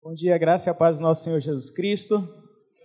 [0.00, 2.22] Bom dia, graça e a paz do nosso Senhor Jesus Cristo.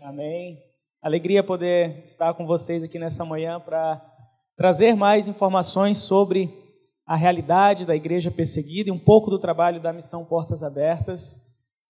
[0.02, 0.58] Amém.
[1.00, 4.04] Alegria poder estar com vocês aqui nessa manhã para
[4.58, 6.52] trazer mais informações sobre
[7.06, 11.40] a realidade da igreja perseguida e um pouco do trabalho da missão Portas Abertas.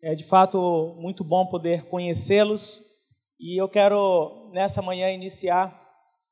[0.03, 2.83] É de fato muito bom poder conhecê-los
[3.39, 5.73] e eu quero nessa manhã iniciar.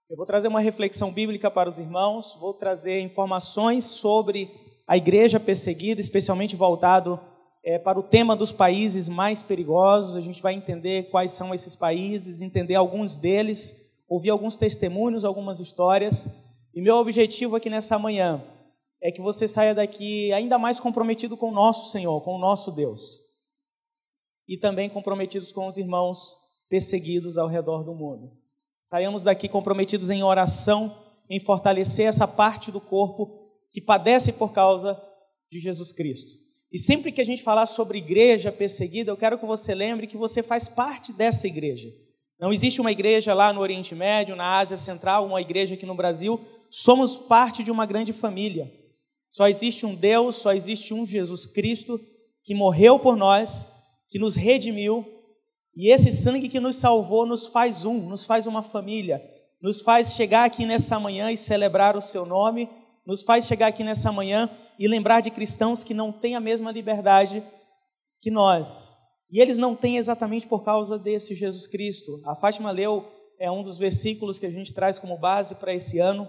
[0.10, 4.52] Eu vou trazer uma reflexão bíblica para os irmãos, vou trazer informações sobre
[4.86, 7.18] a igreja perseguida, especialmente voltado
[7.64, 10.16] é, para o tema dos países mais perigosos.
[10.16, 15.59] A gente vai entender quais são esses países, entender alguns deles, ouvir alguns testemunhos, algumas
[15.59, 16.27] histórias.
[16.73, 18.44] E meu objetivo aqui nessa manhã
[19.02, 22.72] é que você saia daqui ainda mais comprometido com o nosso Senhor, com o nosso
[22.72, 23.20] Deus.
[24.48, 26.36] E também comprometidos com os irmãos
[26.70, 28.31] perseguidos ao redor do mundo.
[28.80, 30.95] Saiamos daqui comprometidos em oração,
[31.30, 33.39] em fortalecer essa parte do corpo
[33.72, 35.02] que padece por causa
[35.50, 36.41] de Jesus Cristo.
[36.71, 40.16] E sempre que a gente falar sobre igreja perseguida, eu quero que você lembre que
[40.16, 41.89] você faz parte dessa igreja.
[42.39, 45.94] Não existe uma igreja lá no Oriente Médio, na Ásia Central, uma igreja aqui no
[45.94, 46.39] Brasil.
[46.69, 48.72] Somos parte de uma grande família.
[49.30, 52.00] Só existe um Deus, só existe um Jesus Cristo
[52.44, 53.67] que morreu por nós,
[54.09, 55.06] que nos redimiu.
[55.75, 59.22] E esse sangue que nos salvou nos faz um, nos faz uma família,
[59.61, 62.67] nos faz chegar aqui nessa manhã e celebrar o seu nome,
[63.06, 64.50] nos faz chegar aqui nessa manhã
[64.82, 67.44] e lembrar de cristãos que não têm a mesma liberdade
[68.20, 68.96] que nós.
[69.32, 72.20] E eles não têm exatamente por causa desse Jesus Cristo.
[72.26, 73.06] A Fátima leu
[73.40, 76.28] é um dos versículos que a gente traz como base para esse ano.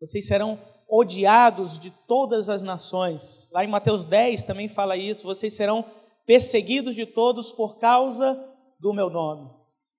[0.00, 3.50] Vocês serão odiados de todas as nações.
[3.52, 5.24] Lá em Mateus 10 também fala isso.
[5.24, 5.84] Vocês serão
[6.24, 8.42] perseguidos de todos por causa
[8.80, 9.50] do meu nome.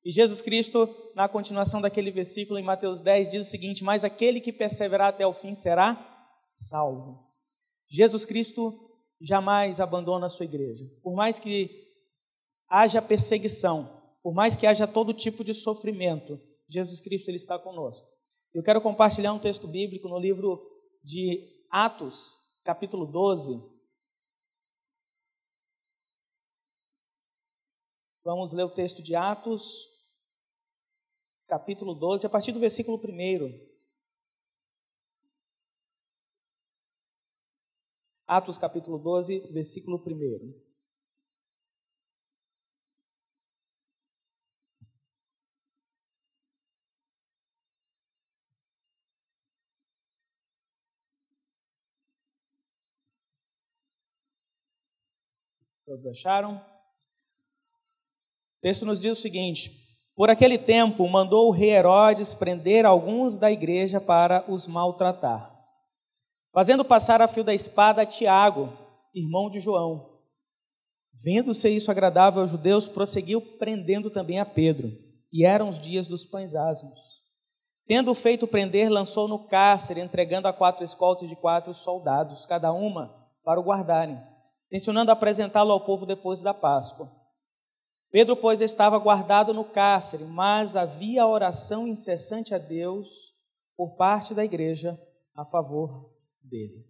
[0.03, 4.41] E Jesus Cristo, na continuação daquele versículo em Mateus 10, diz o seguinte: Mas aquele
[4.41, 5.95] que perseverar até o fim será
[6.51, 7.24] salvo.
[7.95, 8.77] Jesus Cristo
[9.21, 10.85] jamais abandona a sua igreja.
[11.01, 11.69] Por mais que
[12.67, 18.05] haja perseguição, por mais que haja todo tipo de sofrimento, Jesus Cristo ele está conosco.
[18.53, 20.61] Eu quero compartilhar um texto bíblico no livro
[21.01, 22.33] de Atos,
[22.65, 23.61] capítulo 12.
[28.25, 29.85] Vamos ler o texto de Atos,
[31.47, 33.64] capítulo 12, a partir do versículo 1.
[38.27, 40.65] Atos capítulo 12, versículo 1.
[55.85, 56.55] Todos acharam?
[56.55, 56.61] O
[58.59, 59.71] texto nos diz o seguinte:
[60.15, 65.54] Por aquele tempo mandou o rei Herodes prender alguns da igreja para os maltratar
[66.55, 68.71] fazendo passar a fio da espada a Tiago,
[69.13, 70.21] irmão de João.
[71.21, 74.89] Vendo-se isso agradável aos judeus, prosseguiu prendendo também a Pedro.
[75.33, 76.97] E eram os dias dos pães asmos.
[77.85, 83.13] Tendo feito prender, lançou no cárcere, entregando a quatro escoltas de quatro soldados, cada uma
[83.43, 84.17] para o guardarem,
[84.69, 87.11] tensionando apresentá-lo ao povo depois da Páscoa.
[88.09, 93.07] Pedro, pois, estava guardado no cárcere, mas havia oração incessante a Deus
[93.75, 94.97] por parte da igreja
[95.35, 96.14] a favor
[96.45, 96.85] dele.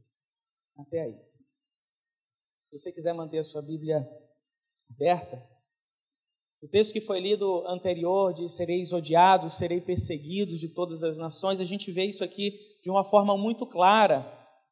[0.78, 1.16] Até aí.
[2.60, 4.08] Se você quiser manter a sua Bíblia
[4.92, 5.42] aberta,
[6.62, 11.62] o texto que foi lido anterior de sereis odiados, serei perseguidos de todas as nações,
[11.62, 14.26] a gente vê isso aqui de uma forma muito clara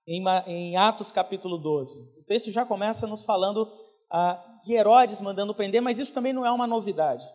[0.07, 2.19] em, Atos capítulo 12.
[2.19, 3.71] O texto já começa nos falando
[4.11, 7.25] ah, de Herodes mandando prender, mas isso também não é uma novidade.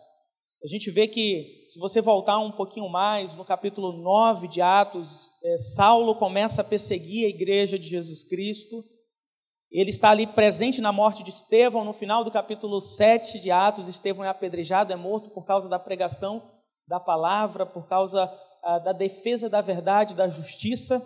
[0.61, 5.29] A gente vê que, se você voltar um pouquinho mais, no capítulo 9 de Atos,
[5.41, 8.83] é, Saulo começa a perseguir a igreja de Jesus Cristo.
[9.71, 11.85] Ele está ali presente na morte de Estevão.
[11.85, 15.79] No final do capítulo 7 de Atos, Estevão é apedrejado, é morto por causa da
[15.79, 16.41] pregação
[16.85, 18.29] da palavra, por causa
[18.61, 21.01] ah, da defesa da verdade, da justiça.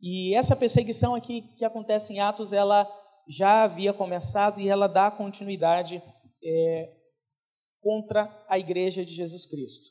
[0.00, 2.88] E essa perseguição aqui que acontece em Atos, ela
[3.28, 6.00] já havia começado e ela dá continuidade
[6.44, 6.95] é,
[7.86, 9.90] contra a igreja de Jesus Cristo.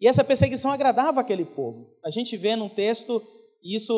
[0.00, 1.92] E essa perseguição agradava aquele povo.
[2.04, 3.20] A gente vê num texto,
[3.60, 3.92] e isso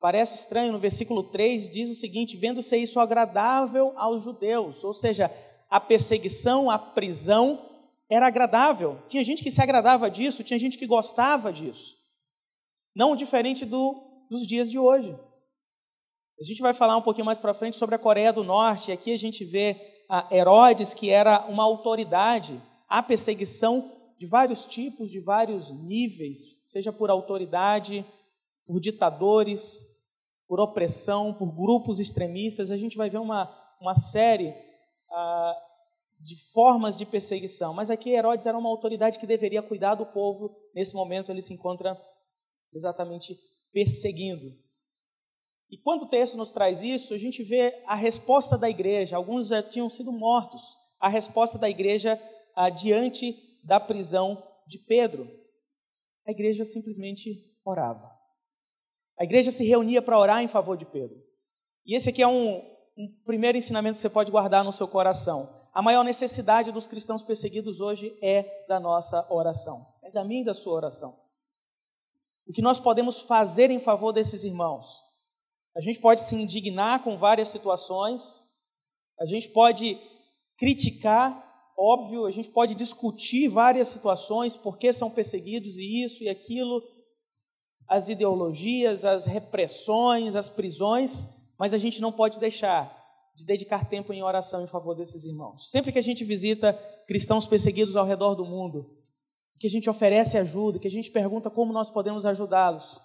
[0.00, 4.94] parece estranho, no versículo 3 diz o seguinte: vendo ser isso agradável aos judeus, ou
[4.94, 5.30] seja,
[5.68, 7.60] a perseguição, a prisão
[8.08, 8.98] era agradável.
[9.06, 11.94] Tinha gente que se agradava disso, tinha gente que gostava disso.
[12.96, 15.14] Não diferente do, dos dias de hoje.
[16.40, 18.94] A gente vai falar um pouquinho mais para frente sobre a Coreia do Norte, e
[18.94, 19.91] aqui a gente vê
[20.30, 27.10] Herodes, que era uma autoridade, há perseguição de vários tipos, de vários níveis, seja por
[27.10, 28.04] autoridade,
[28.66, 29.80] por ditadores,
[30.46, 32.70] por opressão, por grupos extremistas.
[32.70, 33.50] A gente vai ver uma,
[33.80, 34.54] uma série
[35.10, 35.56] ah,
[36.20, 40.54] de formas de perseguição, mas aqui Herodes era uma autoridade que deveria cuidar do povo.
[40.74, 41.98] Nesse momento ele se encontra
[42.72, 43.36] exatamente
[43.72, 44.61] perseguindo.
[45.72, 49.16] E quando o texto nos traz isso, a gente vê a resposta da igreja.
[49.16, 50.62] Alguns já tinham sido mortos.
[51.00, 52.20] A resposta da igreja
[52.54, 53.34] ah, diante
[53.64, 55.26] da prisão de Pedro.
[56.26, 58.12] A igreja simplesmente orava.
[59.18, 61.16] A igreja se reunia para orar em favor de Pedro.
[61.86, 62.58] E esse aqui é um,
[62.96, 67.22] um primeiro ensinamento que você pode guardar no seu coração a maior necessidade dos cristãos
[67.22, 71.18] perseguidos hoje é da nossa oração, é da minha e da sua oração.
[72.46, 75.11] O que nós podemos fazer em favor desses irmãos?
[75.74, 78.40] A gente pode se indignar com várias situações,
[79.18, 79.98] a gente pode
[80.58, 86.28] criticar, óbvio, a gente pode discutir várias situações, por que são perseguidos e isso e
[86.28, 86.82] aquilo,
[87.88, 93.00] as ideologias, as repressões, as prisões, mas a gente não pode deixar
[93.34, 95.70] de dedicar tempo em oração em favor desses irmãos.
[95.70, 96.74] Sempre que a gente visita
[97.06, 98.98] cristãos perseguidos ao redor do mundo,
[99.58, 103.00] que a gente oferece ajuda, que a gente pergunta como nós podemos ajudá-los,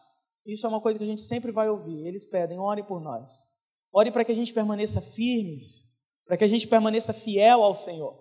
[0.54, 2.08] isso é uma coisa que a gente sempre vai ouvir.
[2.08, 3.46] Eles pedem, ore por nós.
[3.92, 5.84] Ore para que a gente permaneça firmes,
[6.26, 8.18] para que a gente permaneça fiel ao Senhor.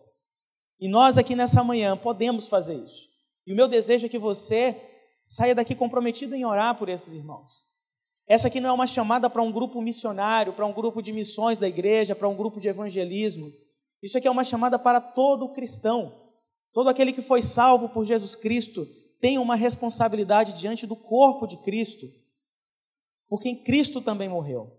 [0.81, 3.07] E nós aqui nessa manhã podemos fazer isso.
[3.47, 4.75] E o meu desejo é que você
[5.29, 7.67] saia daqui comprometido em orar por esses irmãos.
[8.29, 11.59] Essa aqui não é uma chamada para um grupo missionário, para um grupo de missões
[11.59, 13.53] da igreja, para um grupo de evangelismo.
[14.03, 16.13] Isso aqui é uma chamada para todo cristão.
[16.73, 18.87] Todo aquele que foi salvo por Jesus Cristo
[19.21, 22.07] tem uma responsabilidade diante do corpo de Cristo,
[23.29, 24.73] por quem Cristo também morreu.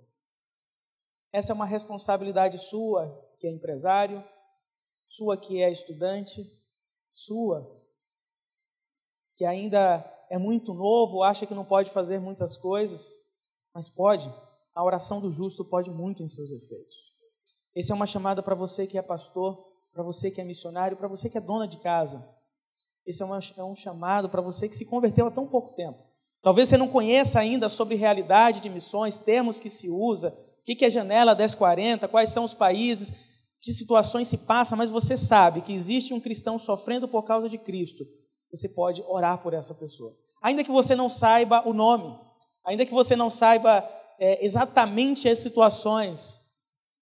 [1.32, 3.08] Essa é uma responsabilidade sua,
[3.40, 4.24] que é empresário,
[5.08, 6.46] sua que é estudante,
[7.14, 7.78] sua
[9.38, 13.14] que ainda é muito novo, acha que não pode fazer muitas coisas.
[13.74, 14.28] Mas pode,
[14.74, 16.96] a oração do justo pode muito em seus efeitos.
[17.76, 19.56] Essa é uma chamada para você que é pastor,
[19.94, 22.28] para você que é missionário, para você que é dona de casa.
[23.08, 25.98] Esse é, uma, é um chamado para você que se converteu há tão pouco tempo.
[26.44, 30.86] Talvez você não conheça ainda sobre realidade de missões, termos que se usa, o que
[30.86, 33.14] é janela 1040, quais são os países,
[33.62, 37.58] que situações se passam, mas você sabe que existe um cristão sofrendo por causa de
[37.58, 38.06] Cristo.
[38.52, 40.14] Você pode orar por essa pessoa.
[40.42, 42.16] Ainda que você não saiba o nome,
[42.68, 43.90] Ainda que você não saiba
[44.20, 46.42] é, exatamente as situações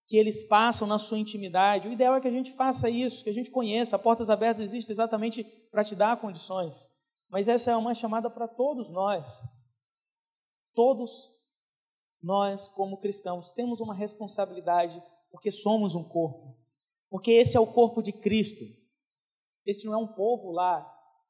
[0.08, 3.32] que eles passam na sua intimidade, o ideal é que a gente faça isso, que
[3.32, 3.98] a gente conheça.
[3.98, 5.44] Portas Abertas existe exatamente
[5.76, 6.88] para te dar condições.
[7.30, 9.42] Mas essa é uma chamada para todos nós.
[10.74, 11.28] Todos
[12.24, 16.58] nós, como cristãos, temos uma responsabilidade porque somos um corpo.
[17.10, 18.64] Porque esse é o corpo de Cristo.
[19.66, 20.82] Esse não é um povo lá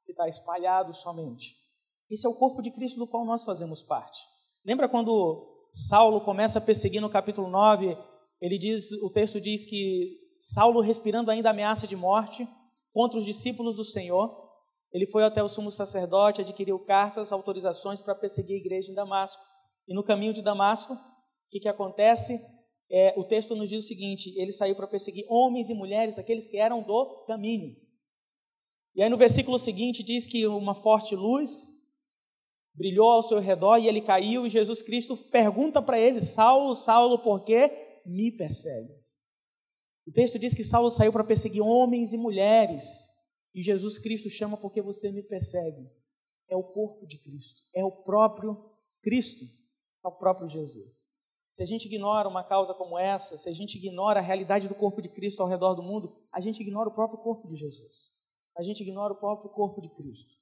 [0.05, 1.55] que está espalhado somente.
[2.07, 4.21] Esse é o corpo de Cristo do qual nós fazemos parte.
[4.63, 7.97] Lembra quando Saulo começa a perseguir no capítulo 9?
[8.39, 12.47] Ele diz, o texto diz que Saulo, respirando ainda ameaça de morte
[12.95, 14.33] contra os discípulos do Senhor,
[14.93, 19.43] ele foi até o sumo sacerdote, adquiriu cartas, autorizações para perseguir a igreja em Damasco.
[19.85, 20.97] E no caminho de Damasco, o
[21.51, 22.39] que, que acontece?
[22.89, 26.47] É, o texto nos diz o seguinte: ele saiu para perseguir homens e mulheres, aqueles
[26.47, 27.75] que eram do caminho.
[28.95, 31.67] E aí no versículo seguinte diz que uma forte luz
[32.73, 37.19] brilhou ao seu redor e ele caiu, e Jesus Cristo pergunta para ele: Saulo, Saulo,
[37.19, 37.69] por que
[38.05, 39.04] me persegue?
[40.07, 43.09] O texto diz que Saulo saiu para perseguir homens e mulheres,
[43.53, 45.89] e Jesus Cristo chama porque você me persegue.
[46.47, 48.55] É o corpo de Cristo, é o próprio
[49.01, 49.45] Cristo,
[50.03, 51.15] é o próprio Jesus.
[51.53, 54.75] Se a gente ignora uma causa como essa, se a gente ignora a realidade do
[54.75, 58.11] corpo de Cristo ao redor do mundo, a gente ignora o próprio corpo de Jesus.
[58.57, 60.33] A gente ignora o próprio corpo de Cristo.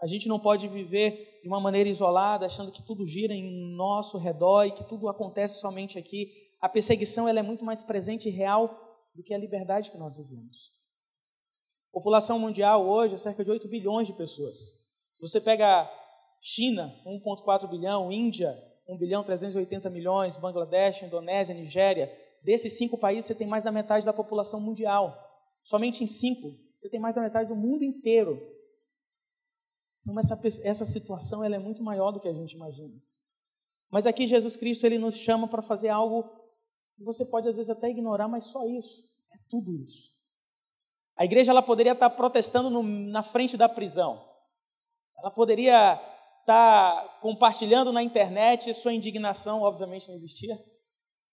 [0.00, 4.18] A gente não pode viver de uma maneira isolada, achando que tudo gira em nosso
[4.18, 6.30] redor e que tudo acontece somente aqui.
[6.60, 8.83] A perseguição ela é muito mais presente e real
[9.14, 10.72] do que a liberdade que nós vivemos.
[11.92, 14.56] População mundial hoje é cerca de 8 bilhões de pessoas.
[15.20, 15.88] Você pega
[16.40, 18.52] China, 1,4 bilhão, Índia,
[18.88, 24.04] 1 bilhão 380 milhões, Bangladesh, Indonésia, Nigéria, desses cinco países você tem mais da metade
[24.04, 25.16] da população mundial.
[25.62, 28.38] Somente em cinco você tem mais da metade do mundo inteiro.
[30.02, 32.94] Então, essa, essa situação ela é muito maior do que a gente imagina.
[33.90, 36.30] Mas aqui Jesus Cristo ele nos chama para fazer algo
[37.02, 39.02] você pode às vezes até ignorar, mas só isso.
[39.32, 40.12] É tudo isso.
[41.16, 44.22] A igreja ela poderia estar protestando no, na frente da prisão.
[45.18, 46.00] Ela poderia
[46.40, 50.58] estar compartilhando na internet sua indignação, obviamente não existia.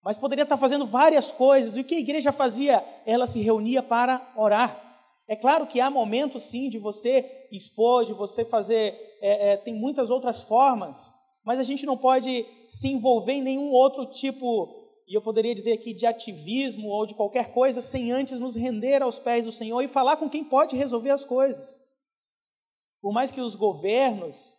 [0.04, 1.76] Mas poderia estar fazendo várias coisas.
[1.76, 2.84] E o que a igreja fazia?
[3.06, 4.90] Ela se reunia para orar.
[5.28, 9.74] É claro que há momentos sim de você expor, de você fazer, é, é, tem
[9.74, 11.14] muitas outras formas,
[11.46, 14.81] mas a gente não pode se envolver em nenhum outro tipo
[15.12, 19.02] e eu poderia dizer aqui de ativismo ou de qualquer coisa, sem antes nos render
[19.02, 21.82] aos pés do Senhor e falar com quem pode resolver as coisas.
[23.02, 24.58] Por mais que os governos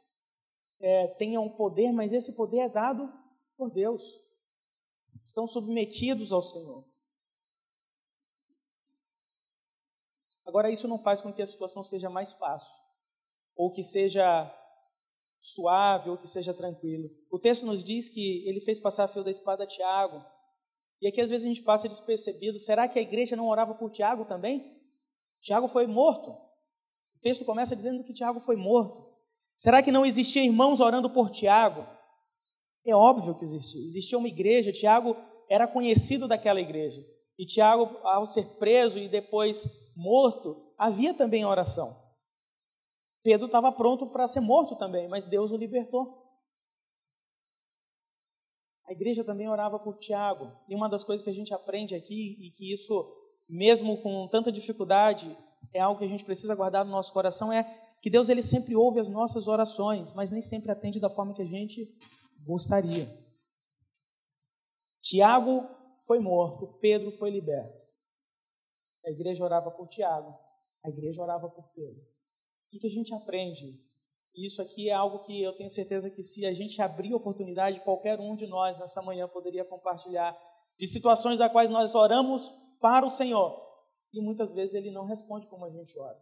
[0.79, 3.11] é, tenham poder, mas esse poder é dado
[3.57, 4.03] por Deus.
[5.25, 6.85] Estão submetidos ao Senhor.
[10.45, 12.75] Agora, isso não faz com que a situação seja mais fácil,
[13.57, 14.55] ou que seja
[15.41, 17.09] suave, ou que seja tranquilo.
[17.31, 20.23] O texto nos diz que ele fez passar a fio da espada a Tiago.
[21.03, 22.61] E aqui às vezes a gente passa despercebido.
[22.61, 24.81] Será que a igreja não orava por Tiago também?
[25.41, 26.31] Tiago foi morto.
[26.31, 29.13] O texto começa dizendo que Tiago foi morto.
[29.57, 31.85] Será que não existia irmãos orando por Tiago?
[32.87, 33.85] É óbvio que existia.
[33.85, 35.17] Existia uma igreja, Tiago
[35.51, 37.05] era conhecido daquela igreja.
[37.37, 41.97] E Tiago, ao ser preso e depois morto, havia também oração.
[43.25, 46.22] Pedro estava pronto para ser morto também, mas Deus o libertou.
[48.93, 50.53] A igreja também orava por Tiago.
[50.69, 53.11] E uma das coisas que a gente aprende aqui, e que isso,
[53.49, 55.35] mesmo com tanta dificuldade,
[55.73, 57.65] é algo que a gente precisa guardar no nosso coração, é
[58.03, 61.41] que Deus ele sempre ouve as nossas orações, mas nem sempre atende da forma que
[61.41, 61.91] a gente
[62.41, 63.09] gostaria.
[65.01, 65.67] Tiago
[66.07, 67.81] foi morto, Pedro foi liberto.
[69.07, 70.39] A igreja orava por Tiago,
[70.85, 72.03] a igreja orava por Pedro.
[72.67, 73.83] O que, a gente aprende?
[74.35, 78.19] Isso aqui é algo que eu tenho certeza que se a gente abrir oportunidade, qualquer
[78.19, 80.37] um de nós nessa manhã poderia compartilhar
[80.79, 82.49] de situações das quais nós oramos
[82.81, 83.61] para o Senhor
[84.13, 86.21] e muitas vezes Ele não responde como a gente ora,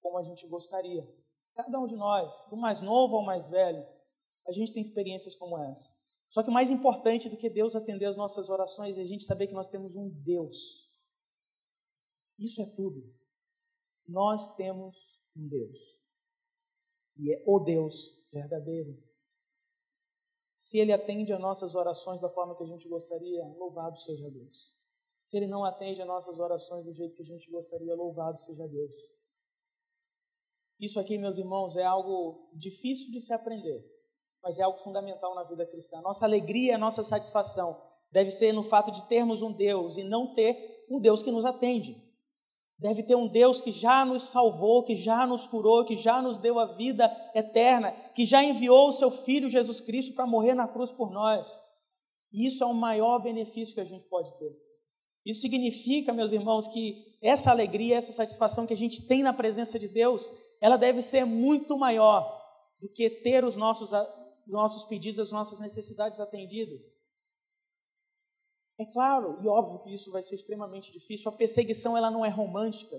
[0.00, 1.04] como a gente gostaria.
[1.54, 3.84] Cada um de nós, do mais novo ao mais velho,
[4.46, 5.88] a gente tem experiências como essa.
[6.30, 9.48] Só que mais importante do que Deus atender as nossas orações é a gente saber
[9.48, 10.88] que nós temos um Deus.
[12.38, 13.02] Isso é tudo.
[14.06, 14.96] Nós temos
[15.36, 15.99] um Deus.
[17.20, 18.96] E é o Deus verdadeiro.
[20.54, 24.74] Se Ele atende a nossas orações da forma que a gente gostaria, louvado seja Deus.
[25.22, 28.66] Se Ele não atende a nossas orações do jeito que a gente gostaria, louvado seja
[28.66, 28.94] Deus.
[30.78, 33.84] Isso aqui, meus irmãos, é algo difícil de se aprender,
[34.42, 36.00] mas é algo fundamental na vida cristã.
[36.00, 37.78] Nossa alegria, nossa satisfação
[38.10, 41.44] deve ser no fato de termos um Deus e não ter um Deus que nos
[41.44, 42.09] atende.
[42.80, 46.38] Deve ter um Deus que já nos salvou, que já nos curou, que já nos
[46.38, 50.66] deu a vida eterna, que já enviou o seu Filho Jesus Cristo para morrer na
[50.66, 51.60] cruz por nós.
[52.32, 54.50] E isso é o maior benefício que a gente pode ter.
[55.26, 59.78] Isso significa, meus irmãos, que essa alegria, essa satisfação que a gente tem na presença
[59.78, 60.30] de Deus,
[60.62, 62.40] ela deve ser muito maior
[62.80, 63.90] do que ter os nossos,
[64.46, 66.80] nossos pedidos, as nossas necessidades atendidas.
[68.80, 71.30] É claro e óbvio que isso vai ser extremamente difícil.
[71.30, 72.96] A perseguição ela não é romântica.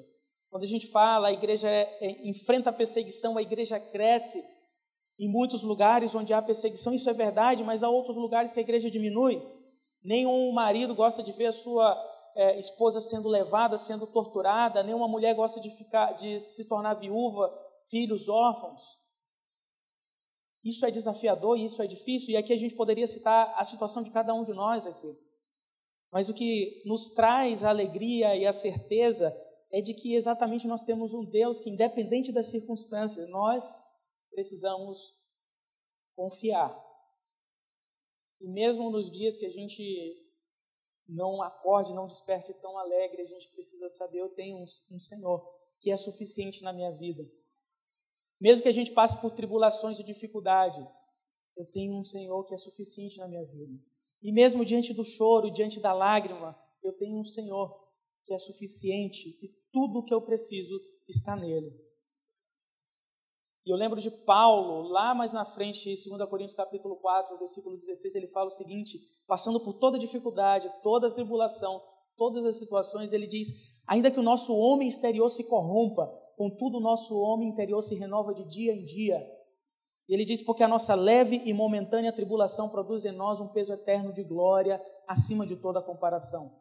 [0.52, 4.40] Quando a gente fala, a igreja é, é, enfrenta a perseguição, a igreja cresce.
[5.18, 8.62] Em muitos lugares onde há perseguição, isso é verdade, mas há outros lugares que a
[8.62, 9.42] igreja diminui.
[10.04, 11.98] Nenhum marido gosta de ver a sua
[12.36, 17.52] é, esposa sendo levada, sendo torturada, nenhuma mulher gosta de, ficar, de se tornar viúva,
[17.90, 18.84] filhos órfãos.
[20.64, 24.12] Isso é desafiador isso é difícil, e aqui a gente poderia citar a situação de
[24.12, 25.31] cada um de nós aqui.
[26.12, 29.34] Mas o que nos traz a alegria e a certeza
[29.72, 33.80] é de que exatamente nós temos um Deus que, independente das circunstâncias, nós
[34.30, 35.16] precisamos
[36.16, 36.78] confiar.
[38.42, 40.18] E mesmo nos dias que a gente
[41.08, 45.48] não acorde, não desperte tão alegre, a gente precisa saber: eu tenho um, um Senhor
[45.80, 47.24] que é suficiente na minha vida.
[48.40, 50.86] Mesmo que a gente passe por tribulações e dificuldade,
[51.56, 53.91] eu tenho um Senhor que é suficiente na minha vida.
[54.22, 57.80] E mesmo diante do choro, diante da lágrima, eu tenho um Senhor
[58.26, 61.72] que é suficiente e tudo o que eu preciso está nele.
[63.66, 67.78] E eu lembro de Paulo, lá mais na frente, em 2 Coríntios capítulo 4, versículo
[67.78, 71.80] 16, ele fala o seguinte, passando por toda dificuldade, toda tribulação,
[72.18, 76.82] todas as situações, ele diz, ainda que o nosso homem exterior se corrompa, contudo o
[76.82, 79.20] nosso homem interior se renova de dia em dia.
[80.08, 83.74] E ele diz: Porque a nossa leve e momentânea tribulação produz em nós um peso
[83.74, 86.60] eterno de glória acima de toda comparação.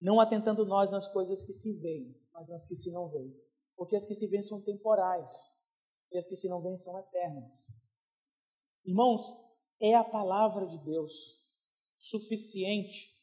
[0.00, 3.34] Não atentando nós nas coisas que se veem, mas nas que se não veem.
[3.76, 5.30] Porque as que se veem são temporais,
[6.10, 7.66] e as que se não veem são eternas.
[8.84, 9.34] Irmãos,
[9.80, 11.38] é a palavra de Deus
[11.98, 13.16] suficiente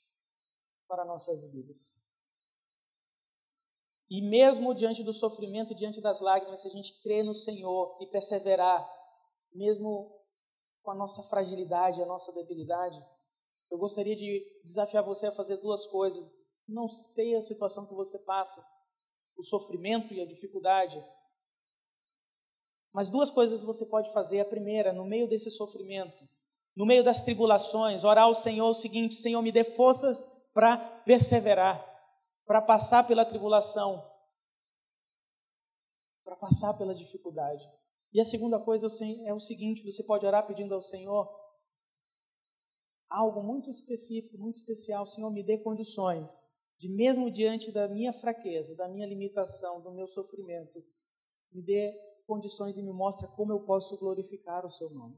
[0.87, 1.95] para nossas vidas.
[4.09, 8.05] E mesmo diante do sofrimento, diante das lágrimas, se a gente crê no Senhor e
[8.05, 8.87] perseverar,
[9.55, 10.11] mesmo
[10.83, 13.03] com a nossa fragilidade, a nossa debilidade,
[13.71, 16.31] eu gostaria de desafiar você a fazer duas coisas.
[16.67, 18.63] Não sei a situação que você passa,
[19.35, 21.03] o sofrimento e a dificuldade,
[22.95, 24.39] mas duas coisas você pode fazer.
[24.39, 26.25] A primeira, no meio desse sofrimento,
[26.73, 30.17] no meio das tribulações, orar ao Senhor o seguinte: Senhor, me dê forças
[30.53, 31.85] para perseverar,
[32.45, 34.01] para passar pela tribulação,
[36.23, 37.69] para passar pela dificuldade.
[38.15, 38.87] E a segunda coisa
[39.25, 41.29] é o seguinte: você pode orar pedindo ao Senhor
[43.09, 45.05] algo muito específico, muito especial.
[45.05, 46.31] Senhor, me dê condições
[46.79, 50.81] de, mesmo diante da minha fraqueza, da minha limitação, do meu sofrimento,
[51.51, 51.93] me dê
[52.25, 55.17] condições e me mostre como eu posso glorificar o seu nome.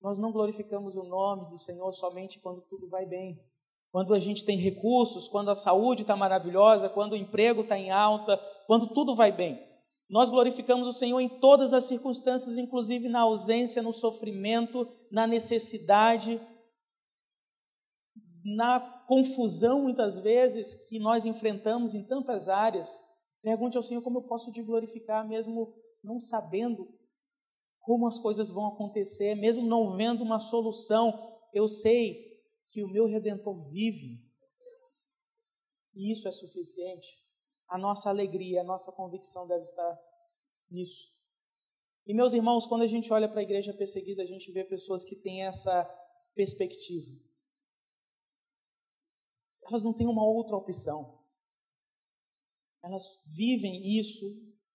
[0.00, 3.38] Nós não glorificamos o nome do Senhor somente quando tudo vai bem.
[3.92, 7.90] Quando a gente tem recursos, quando a saúde está maravilhosa, quando o emprego está em
[7.90, 9.73] alta, quando tudo vai bem.
[10.08, 16.40] Nós glorificamos o Senhor em todas as circunstâncias, inclusive na ausência, no sofrimento, na necessidade,
[18.44, 23.02] na confusão, muitas vezes, que nós enfrentamos em tantas áreas.
[23.42, 26.86] Pergunte ao Senhor como eu posso te glorificar, mesmo não sabendo
[27.80, 31.40] como as coisas vão acontecer, mesmo não vendo uma solução.
[31.52, 34.22] Eu sei que o meu redentor vive.
[35.94, 37.23] E isso é suficiente.
[37.68, 39.98] A nossa alegria, a nossa convicção deve estar
[40.70, 41.12] nisso.
[42.06, 45.04] E meus irmãos, quando a gente olha para a igreja perseguida, a gente vê pessoas
[45.04, 45.84] que têm essa
[46.34, 47.10] perspectiva.
[49.66, 51.18] Elas não têm uma outra opção.
[52.82, 54.26] Elas vivem isso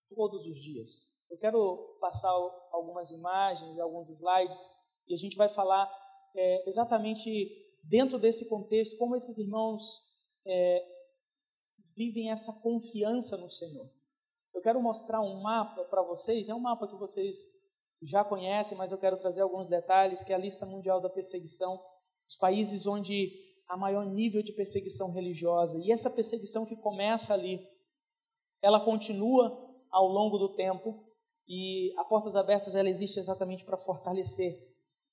[0.08, 1.20] todos os dias.
[1.30, 2.30] Eu quero passar
[2.72, 4.58] algumas imagens, alguns slides,
[5.06, 5.88] e a gente vai falar
[6.34, 7.30] é, exatamente
[7.84, 10.02] dentro desse contexto como esses irmãos
[10.44, 10.99] é,
[12.00, 13.86] vivem essa confiança no Senhor.
[14.54, 17.36] Eu quero mostrar um mapa para vocês, é um mapa que vocês
[18.02, 21.78] já conhecem, mas eu quero trazer alguns detalhes, que é a lista mundial da perseguição,
[22.26, 23.30] os países onde
[23.68, 25.76] há maior nível de perseguição religiosa.
[25.76, 27.60] E essa perseguição que começa ali,
[28.62, 29.54] ela continua
[29.90, 30.98] ao longo do tempo
[31.46, 34.56] e a Portas Abertas ela existe exatamente para fortalecer,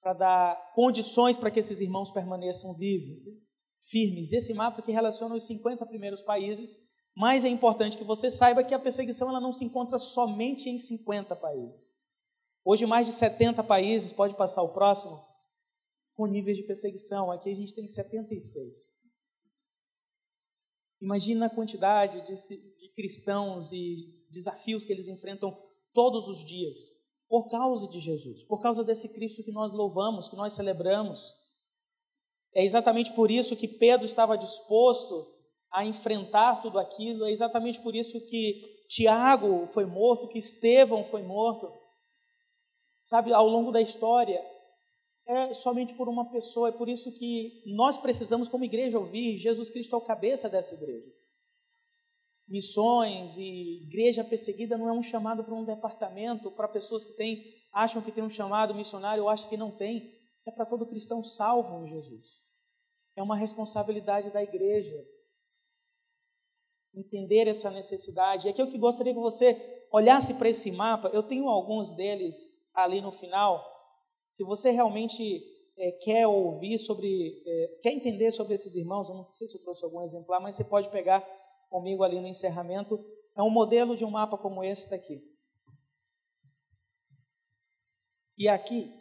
[0.02, 3.46] para dar condições para que esses irmãos permaneçam vivos,
[3.88, 4.32] firmes.
[4.32, 6.80] Esse mapa que relaciona os 50 primeiros países,
[7.16, 10.78] mas é importante que você saiba que a perseguição ela não se encontra somente em
[10.78, 11.96] 50 países.
[12.64, 15.20] Hoje mais de 70 países, pode passar o próximo,
[16.16, 17.32] com níveis de perseguição.
[17.32, 18.98] Aqui a gente tem 76.
[21.02, 25.58] Imagina a quantidade de, de cristãos e desafios que eles enfrentam
[25.94, 30.36] todos os dias por causa de Jesus, por causa desse Cristo que nós louvamos, que
[30.36, 31.36] nós celebramos.
[32.58, 35.28] É exatamente por isso que Pedro estava disposto
[35.72, 41.22] a enfrentar tudo aquilo, é exatamente por isso que Tiago foi morto, que Estevão foi
[41.22, 41.72] morto.
[43.06, 44.44] Sabe, ao longo da história,
[45.28, 49.70] é somente por uma pessoa, é por isso que nós precisamos, como igreja, ouvir Jesus
[49.70, 51.14] Cristo é o cabeça dessa igreja.
[52.50, 57.54] Missões e igreja perseguida não é um chamado para um departamento, para pessoas que têm,
[57.72, 60.12] acham que tem um chamado missionário ou acham que não tem.
[60.48, 62.37] É para todo cristão salvo em Jesus.
[63.18, 64.96] É uma responsabilidade da igreja
[66.96, 68.48] entender essa necessidade.
[68.48, 69.56] E aqui eu que gostaria que você
[69.92, 71.10] olhasse para esse mapa.
[71.10, 72.36] Eu tenho alguns deles
[72.76, 73.66] ali no final.
[74.30, 75.44] Se você realmente
[75.80, 79.64] é, quer ouvir sobre, é, quer entender sobre esses irmãos, eu não sei se eu
[79.64, 81.22] trouxe algum exemplar, mas você pode pegar
[81.72, 83.04] comigo ali no encerramento.
[83.36, 85.20] É um modelo de um mapa como esse daqui.
[88.38, 88.94] E aqui,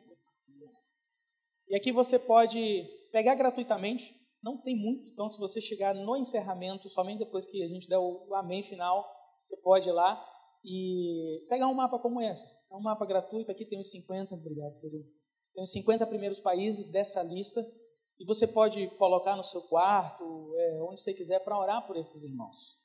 [1.68, 6.88] e aqui você pode pegar gratuitamente, não tem muito, então se você chegar no encerramento,
[6.88, 9.05] somente depois que a gente der o amém final,
[9.45, 10.23] você pode ir lá
[10.64, 12.57] e pegar um mapa como esse.
[12.71, 15.05] É um mapa gratuito, aqui tem os 50, obrigado, querido.
[15.55, 17.64] Tem os 50 primeiros países dessa lista
[18.19, 20.25] e você pode colocar no seu quarto,
[20.57, 22.77] é, onde você quiser, para orar por esses irmãos.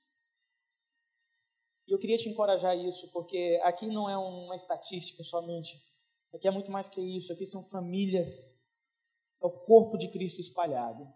[1.87, 5.81] E eu queria te encorajar isso, porque aqui não é uma estatística somente.
[6.33, 7.33] Aqui é muito mais que isso.
[7.33, 8.60] Aqui são famílias,
[9.41, 11.07] é o corpo de Cristo espalhado.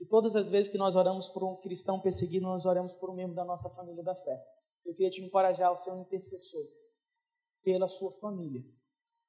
[0.00, 3.14] E todas as vezes que nós oramos por um cristão perseguido, nós oramos por um
[3.14, 4.42] membro da nossa família da fé.
[4.84, 6.64] Eu queria te encorajar ao ser um intercessor
[7.64, 8.60] pela sua família,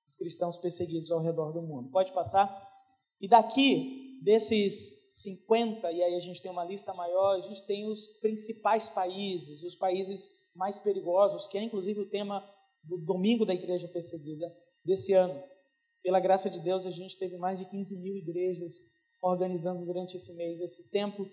[0.10, 1.92] os cristãos perseguidos ao redor do mundo.
[1.92, 2.50] Pode passar?
[3.22, 7.86] E daqui desses 50, e aí a gente tem uma lista maior, a gente tem
[7.86, 12.44] os principais países, os países mais perigosos, que é inclusive o tema
[12.84, 14.52] do domingo da igreja perseguida
[14.84, 15.53] desse ano.
[16.04, 20.34] Pela graça de Deus, a gente teve mais de 15 mil igrejas organizando durante esse
[20.34, 21.26] mês esse tempo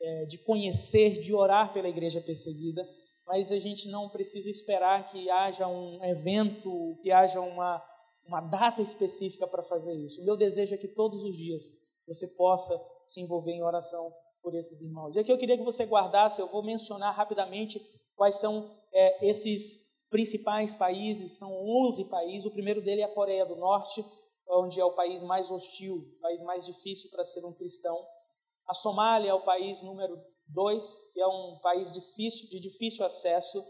[0.00, 2.86] é, de conhecer, de orar pela igreja perseguida,
[3.26, 7.82] mas a gente não precisa esperar que haja um evento, que haja uma,
[8.26, 10.20] uma data específica para fazer isso.
[10.20, 14.12] O meu desejo é que todos os dias você possa se envolver em oração
[14.42, 15.14] por esses irmãos.
[15.14, 17.80] E aqui eu queria que você guardasse, eu vou mencionar rapidamente
[18.16, 21.50] quais são é, esses principais países, são
[21.86, 24.04] 11 países, o primeiro dele é a Coreia do Norte,
[24.48, 28.04] onde é o país mais hostil, o país mais difícil para ser um cristão.
[28.68, 30.16] A Somália é o país número
[30.48, 33.64] dois, que é um país difícil, de difícil acesso,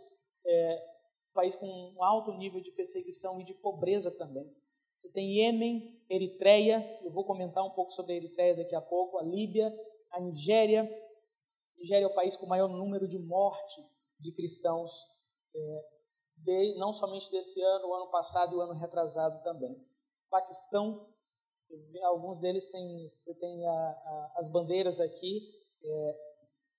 [0.45, 0.83] é,
[1.31, 4.47] um país com um alto nível de perseguição e de pobreza também.
[4.97, 9.19] Você tem Iêmen, Eritreia, eu vou comentar um pouco sobre a Eritreia daqui a pouco,
[9.19, 9.73] a Líbia,
[10.13, 10.83] a Nigéria.
[10.83, 13.83] A Nigéria é o país com o maior número de morte
[14.21, 14.91] de cristãos,
[15.55, 15.85] é,
[16.39, 19.77] de, não somente desse ano, o ano passado e o ano retrasado também.
[20.31, 21.07] Paquistão,
[22.05, 25.41] alguns deles têm, você tem a, a, as bandeiras aqui,
[25.85, 26.15] é,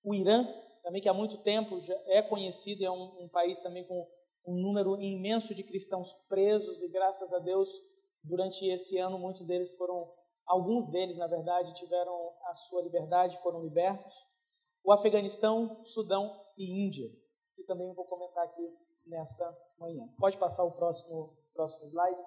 [0.04, 0.46] o Irã,
[0.82, 4.06] também que há muito tempo já é conhecido, é um, um país também com
[4.46, 7.68] um número imenso de cristãos presos e graças a Deus
[8.24, 10.10] durante esse ano muitos deles foram,
[10.46, 14.14] alguns deles na verdade tiveram a sua liberdade, foram libertos.
[14.84, 17.08] O Afeganistão, Sudão e Índia,
[17.56, 20.08] que também vou comentar aqui nessa manhã.
[20.18, 22.20] Pode passar o próximo próximo slide.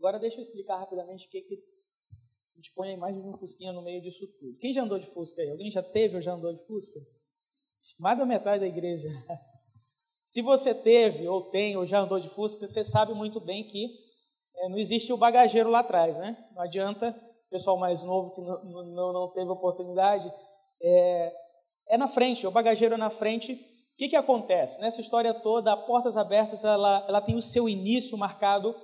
[0.00, 3.36] Agora deixa eu explicar rapidamente o que, que a gente põe a imagem de um
[3.36, 4.56] Fusquinha no meio disso tudo.
[4.58, 5.50] Quem já andou de Fusca aí?
[5.50, 6.98] Alguém já teve ou já andou de Fusca?
[7.98, 9.08] Mais da metade da igreja.
[10.24, 13.90] Se você teve, ou tem, ou já andou de Fusca, você sabe muito bem que
[14.56, 16.34] é, não existe o bagageiro lá atrás, né?
[16.54, 17.14] Não adianta,
[17.50, 20.32] pessoal mais novo que não, não, não teve oportunidade,
[20.80, 21.32] é,
[21.88, 23.52] é, na frente, o bagageiro é na frente.
[23.52, 24.80] O que, que acontece?
[24.80, 28.74] Nessa história toda, a Portas Abertas, ela, ela tem o seu início marcado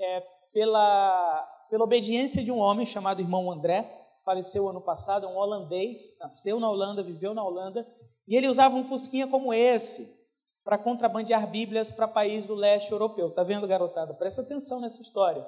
[0.00, 3.88] é, pela, pela obediência de um homem chamado irmão André,
[4.24, 7.86] faleceu ano passado, é um holandês, nasceu na Holanda, viveu na Holanda,
[8.28, 10.20] e ele usava um fusquinha como esse
[10.64, 13.30] para contrabandear Bíblias para países do leste europeu.
[13.30, 14.14] Tá vendo, garotada?
[14.14, 15.44] Presta atenção nessa história.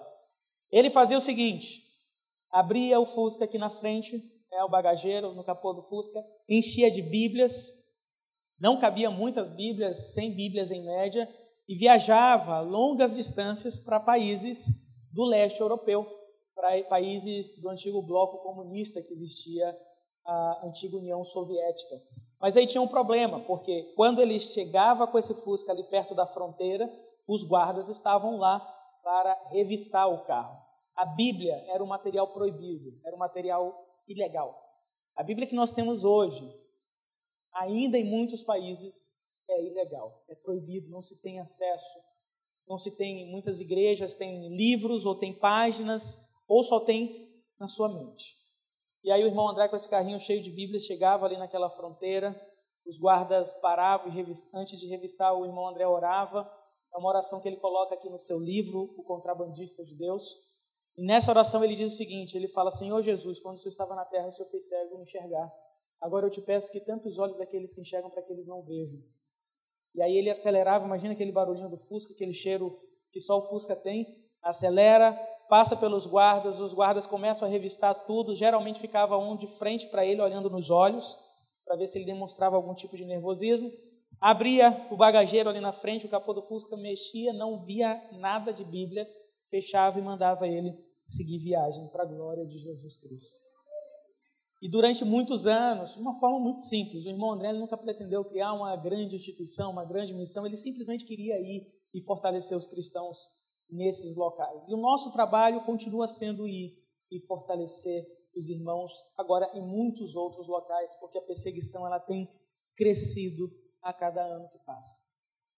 [0.70, 1.82] Ele fazia o seguinte:
[2.50, 4.20] abria o Fusca aqui na frente,
[4.52, 7.72] é o bagageiro no capô do Fusca, enchia de Bíblias,
[8.58, 11.28] não cabia muitas Bíblias, 100 Bíblias em média,
[11.68, 14.81] e viajava longas distâncias para países
[15.12, 16.06] do leste europeu,
[16.54, 19.76] para países do antigo bloco comunista que existia
[20.24, 22.00] a antiga União Soviética.
[22.40, 26.26] Mas aí tinha um problema, porque quando ele chegava com esse Fusca ali perto da
[26.26, 26.90] fronteira,
[27.26, 28.60] os guardas estavam lá
[29.02, 30.56] para revistar o carro.
[30.96, 33.72] A Bíblia era um material proibido, era um material
[34.08, 34.54] ilegal.
[35.16, 36.42] A Bíblia que nós temos hoje,
[37.54, 39.14] ainda em muitos países,
[39.48, 42.01] é ilegal, é proibido, não se tem acesso
[42.72, 47.28] não se tem muitas igrejas, tem livros ou tem páginas, ou só tem
[47.60, 48.34] na sua mente.
[49.04, 52.34] E aí o irmão André com esse carrinho cheio de Bíblias chegava ali naquela fronteira,
[52.86, 54.20] os guardas paravam e
[54.54, 56.50] antes de revistar o irmão André orava.
[56.94, 60.24] É uma oração que ele coloca aqui no seu livro, O Contrabandista de Deus.
[60.96, 63.94] E nessa oração ele diz o seguinte, ele fala, Senhor Jesus, quando o Senhor estava
[63.94, 65.52] na terra, o Senhor fez cego enxergar.
[66.00, 68.62] Agora eu te peço que tanto os olhos daqueles que enxergam para que eles não
[68.62, 68.98] vejam.
[69.94, 72.74] E aí ele acelerava, imagina aquele barulhinho do Fusca, aquele cheiro
[73.12, 74.06] que só o Fusca tem,
[74.42, 75.12] acelera,
[75.48, 80.04] passa pelos guardas, os guardas começam a revistar tudo, geralmente ficava um de frente para
[80.04, 81.16] ele, olhando nos olhos,
[81.66, 83.70] para ver se ele demonstrava algum tipo de nervosismo.
[84.20, 88.64] Abria o bagageiro ali na frente, o capô do Fusca mexia, não via nada de
[88.64, 89.06] Bíblia,
[89.50, 90.72] fechava e mandava ele
[91.06, 93.41] seguir viagem para a glória de Jesus Cristo.
[94.62, 98.52] E durante muitos anos, de uma forma muito simples, o irmão André nunca pretendeu criar
[98.52, 103.18] uma grande instituição, uma grande missão, ele simplesmente queria ir e fortalecer os cristãos
[103.68, 104.68] nesses locais.
[104.68, 106.72] E o nosso trabalho continua sendo ir
[107.10, 112.28] e fortalecer os irmãos agora em muitos outros locais, porque a perseguição ela tem
[112.76, 113.50] crescido
[113.82, 114.96] a cada ano que passa.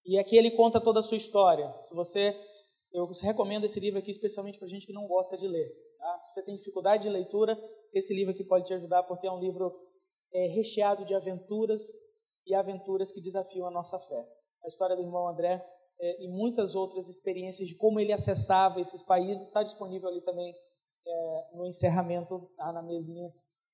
[0.06, 1.70] E aqui ele conta toda a sua história.
[1.84, 2.34] Se você,
[2.90, 5.68] eu recomendo esse livro aqui especialmente para gente que não gosta de ler.
[5.98, 6.18] Tá?
[6.18, 7.54] Se você tem dificuldade de leitura,
[7.98, 9.74] esse livro aqui pode te ajudar, porque é um livro
[10.32, 11.82] é, recheado de aventuras
[12.46, 14.28] e aventuras que desafiam a nossa fé.
[14.64, 15.64] A história do irmão André
[16.00, 20.54] é, e muitas outras experiências de como ele acessava esses países está disponível ali também
[21.06, 23.30] é, no encerramento, tá, na mesinha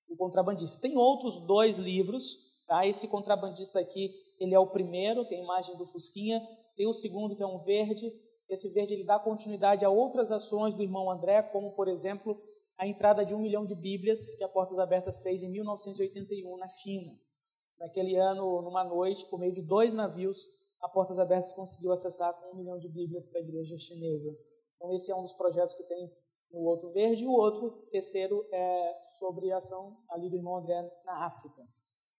[0.08, 0.80] do contrabandista.
[0.80, 2.86] Tem outros dois livros, tá?
[2.86, 6.40] Esse contrabandista aqui, ele é o primeiro, tem a imagem do Fusquinha.
[6.76, 8.10] Tem o segundo, que é um verde.
[8.48, 12.36] Esse verde ele dá continuidade a outras ações do irmão André, como, por exemplo,
[12.80, 16.66] a entrada de um milhão de Bíblias que a Portas Abertas fez em 1981 na
[16.66, 17.12] China.
[17.78, 20.38] Naquele ano, numa noite, por meio de dois navios,
[20.80, 24.34] a Portas Abertas conseguiu acessar um milhão de Bíblias para a igreja chinesa.
[24.76, 26.10] Então, esse é um dos projetos que tem
[26.52, 27.22] no outro verde.
[27.22, 31.62] E o outro, terceiro, é sobre a ação ali do irmão André na África.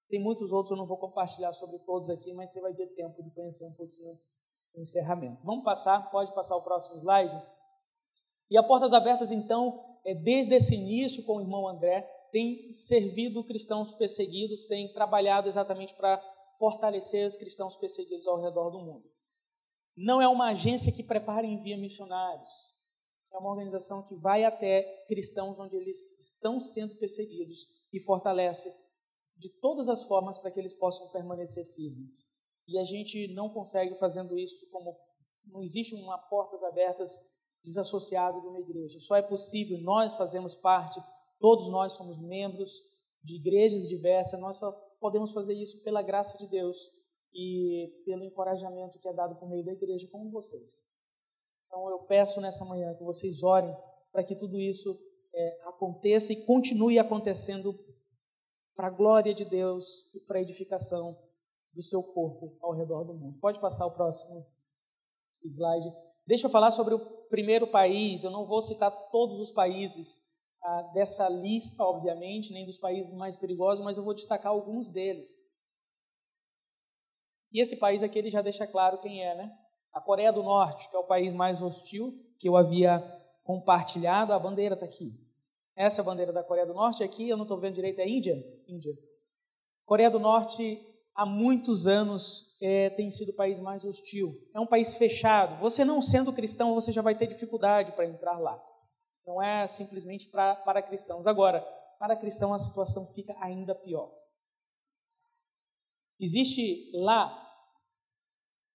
[0.10, 3.24] Tem muitos outros, eu não vou compartilhar sobre todos aqui, mas você vai ter tempo
[3.24, 4.14] de conhecer um pouquinho
[4.76, 5.42] o encerramento.
[5.44, 7.61] Vamos passar, pode passar o próximo slide?
[8.52, 12.02] E a Portas Abertas, então, é, desde esse início com o irmão André,
[12.34, 16.22] tem servido cristãos perseguidos, tem trabalhado exatamente para
[16.60, 19.10] fortalecer os cristãos perseguidos ao redor do mundo.
[19.96, 22.50] não é uma agência que prepara e envia missionários.
[23.34, 28.70] É uma organização que vai até cristãos onde eles estão sendo perseguidos e fortalece
[29.38, 32.28] de todas as formas para que eles possam permanecer firmes.
[32.68, 34.94] E a gente não consegue fazendo isso como
[35.48, 39.00] não existe uma portas abertas desassociado de uma igreja.
[39.00, 41.02] Só é possível nós fazemos parte,
[41.40, 42.72] todos nós somos membros
[43.24, 46.76] de igrejas diversas, nós só podemos fazer isso pela graça de Deus
[47.34, 50.92] e pelo encorajamento que é dado por meio da igreja como vocês.
[51.66, 53.74] Então eu peço nessa manhã que vocês orem
[54.12, 54.98] para que tudo isso
[55.34, 57.74] é, aconteça e continue acontecendo
[58.76, 61.16] para a glória de Deus e para a edificação
[61.74, 63.40] do seu corpo ao redor do mundo.
[63.40, 64.46] Pode passar o próximo
[65.46, 65.92] slide.
[66.32, 68.24] Deixa eu falar sobre o primeiro país.
[68.24, 70.22] Eu não vou citar todos os países
[70.64, 75.28] ah, dessa lista, obviamente, nem dos países mais perigosos, mas eu vou destacar alguns deles.
[77.52, 79.52] E esse país aqui ele já deixa claro quem é, né?
[79.92, 83.04] A Coreia do Norte, que é o país mais hostil que eu havia
[83.44, 85.12] compartilhado, a bandeira está aqui.
[85.76, 87.04] Essa é a bandeira da Coreia do Norte.
[87.04, 88.42] Aqui, eu não estou vendo direito, é Índia?
[88.70, 88.94] Índia.
[89.84, 90.82] Coreia do Norte,
[91.14, 94.32] há muitos anos, é, tem sido o país mais hostil.
[94.54, 95.60] É um país fechado.
[95.60, 98.62] Você não sendo cristão, você já vai ter dificuldade para entrar lá.
[99.26, 101.28] Não é simplesmente pra, para cristãos.
[101.28, 101.62] Agora,
[102.00, 104.12] para cristão a situação fica ainda pior.
[106.20, 107.38] Existe lá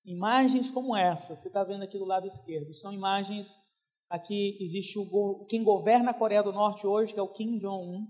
[0.04, 2.74] imagens como essa, você está vendo aqui do lado esquerdo.
[2.74, 3.66] São imagens
[4.08, 8.06] Aqui existe o quem governa a Coreia do Norte hoje, que é o Kim Jong-un.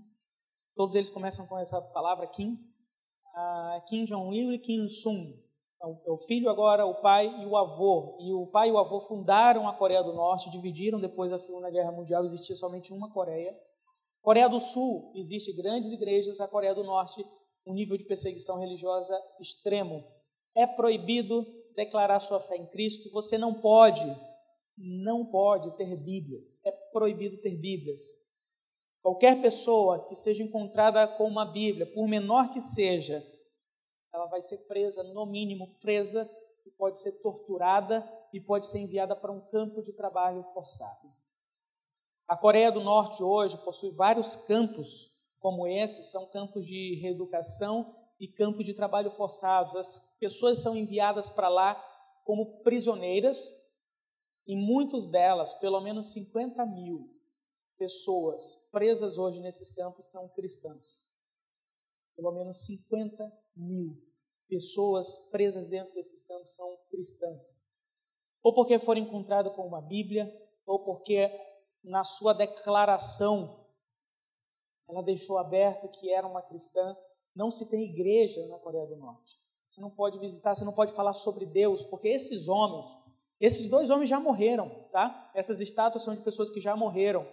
[0.75, 2.53] Todos eles começam com essa palavra Kim.
[2.53, 5.33] Uh, Kim Jong-il e Kim Sung.
[5.81, 8.17] É o filho agora, o pai e o avô.
[8.19, 11.69] E o pai e o avô fundaram a Coreia do Norte, dividiram depois da Segunda
[11.69, 13.55] Guerra Mundial, existia somente uma Coreia.
[14.21, 17.23] Coreia do Sul, existe grandes igrejas, a Coreia do Norte,
[17.65, 20.03] um nível de perseguição religiosa extremo.
[20.55, 24.03] É proibido declarar sua fé em Cristo, você não pode
[24.77, 28.01] não pode ter Bíblias, é proibido ter Bíblias.
[29.01, 33.25] Qualquer pessoa que seja encontrada com uma Bíblia, por menor que seja,
[34.17, 36.29] ela vai ser presa, no mínimo presa,
[36.65, 41.07] e pode ser torturada e pode ser enviada para um campo de trabalho forçado.
[42.27, 48.27] A Coreia do Norte hoje possui vários campos como esse, são campos de reeducação e
[48.27, 49.75] campos de trabalho forçados.
[49.75, 51.75] As pessoas são enviadas para lá
[52.25, 53.55] como prisioneiras
[54.45, 57.09] e muitos delas, pelo menos 50 mil
[57.77, 61.05] pessoas presas hoje nesses campos são cristãs.
[62.15, 64.06] Pelo menos 50 mil
[64.47, 67.65] pessoas presas dentro desses campos são cristãs.
[68.43, 70.31] Ou porque foram encontradas com uma Bíblia,
[70.65, 71.29] ou porque
[71.83, 73.65] na sua declaração
[74.89, 76.95] ela deixou aberto que era uma cristã.
[77.35, 79.35] Não se tem igreja na Coreia do Norte.
[79.69, 82.85] Você não pode visitar, você não pode falar sobre Deus, porque esses homens
[83.39, 85.31] esses dois homens já morreram, tá?
[85.35, 87.27] Essas estátuas são de pessoas que já morreram.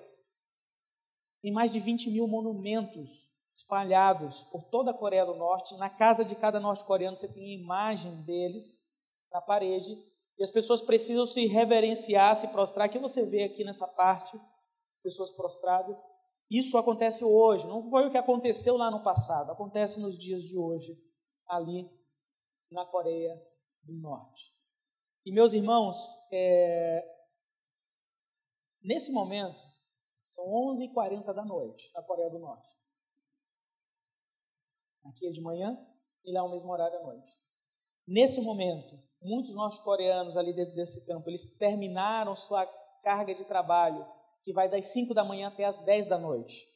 [1.40, 5.76] Tem mais de 20 mil monumentos espalhados por toda a Coreia do Norte.
[5.76, 8.78] Na casa de cada norte-coreano você tem a imagem deles
[9.30, 9.96] na parede.
[10.36, 12.88] E as pessoas precisam se reverenciar, se prostrar.
[12.88, 14.36] Que você vê aqui nessa parte,
[14.92, 15.96] as pessoas prostradas.
[16.50, 20.56] Isso acontece hoje, não foi o que aconteceu lá no passado, acontece nos dias de
[20.58, 20.94] hoje,
[21.48, 21.88] ali
[22.70, 23.34] na Coreia
[23.82, 24.52] do Norte.
[25.24, 25.96] E meus irmãos,
[26.30, 27.02] é...
[28.82, 29.58] nesse momento,
[30.28, 32.73] são 11h40 da noite na Coreia do Norte.
[35.04, 35.78] Aqui é de manhã
[36.24, 37.30] e lá é o mesmo horário da noite.
[38.06, 42.66] Nesse momento, muitos norte-coreanos ali dentro desse campo, eles terminaram sua
[43.02, 44.06] carga de trabalho,
[44.42, 46.66] que vai das 5 da manhã até as 10 da noite.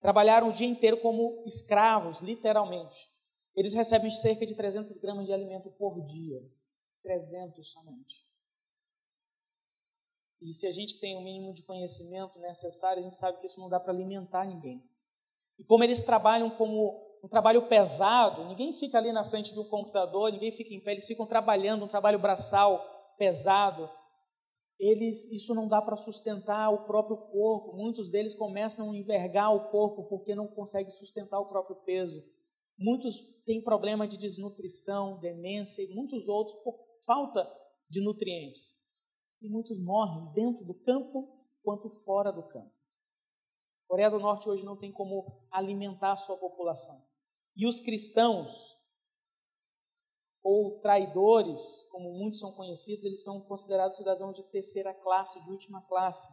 [0.00, 3.08] Trabalharam o dia inteiro como escravos, literalmente.
[3.56, 6.40] Eles recebem cerca de 300 gramas de alimento por dia.
[7.02, 8.28] 300 somente.
[10.40, 13.60] E se a gente tem o mínimo de conhecimento necessário, a gente sabe que isso
[13.60, 14.82] não dá para alimentar ninguém.
[15.58, 19.64] E como eles trabalham como um trabalho pesado, ninguém fica ali na frente de um
[19.64, 22.78] computador, ninguém fica em pé, eles ficam trabalhando um trabalho braçal
[23.18, 23.88] pesado.
[24.78, 27.76] Eles, isso não dá para sustentar o próprio corpo.
[27.76, 32.22] Muitos deles começam a envergar o corpo porque não conseguem sustentar o próprio peso.
[32.78, 37.50] Muitos têm problema de desnutrição, demência e muitos outros por falta
[37.90, 38.76] de nutrientes.
[39.42, 41.28] E muitos morrem dentro do campo
[41.62, 42.70] quanto fora do campo.
[43.84, 47.07] A Coreia do Norte hoje não tem como alimentar a sua população.
[47.58, 48.54] E os cristãos,
[50.44, 55.84] ou traidores, como muitos são conhecidos, eles são considerados cidadãos de terceira classe, de última
[55.88, 56.32] classe.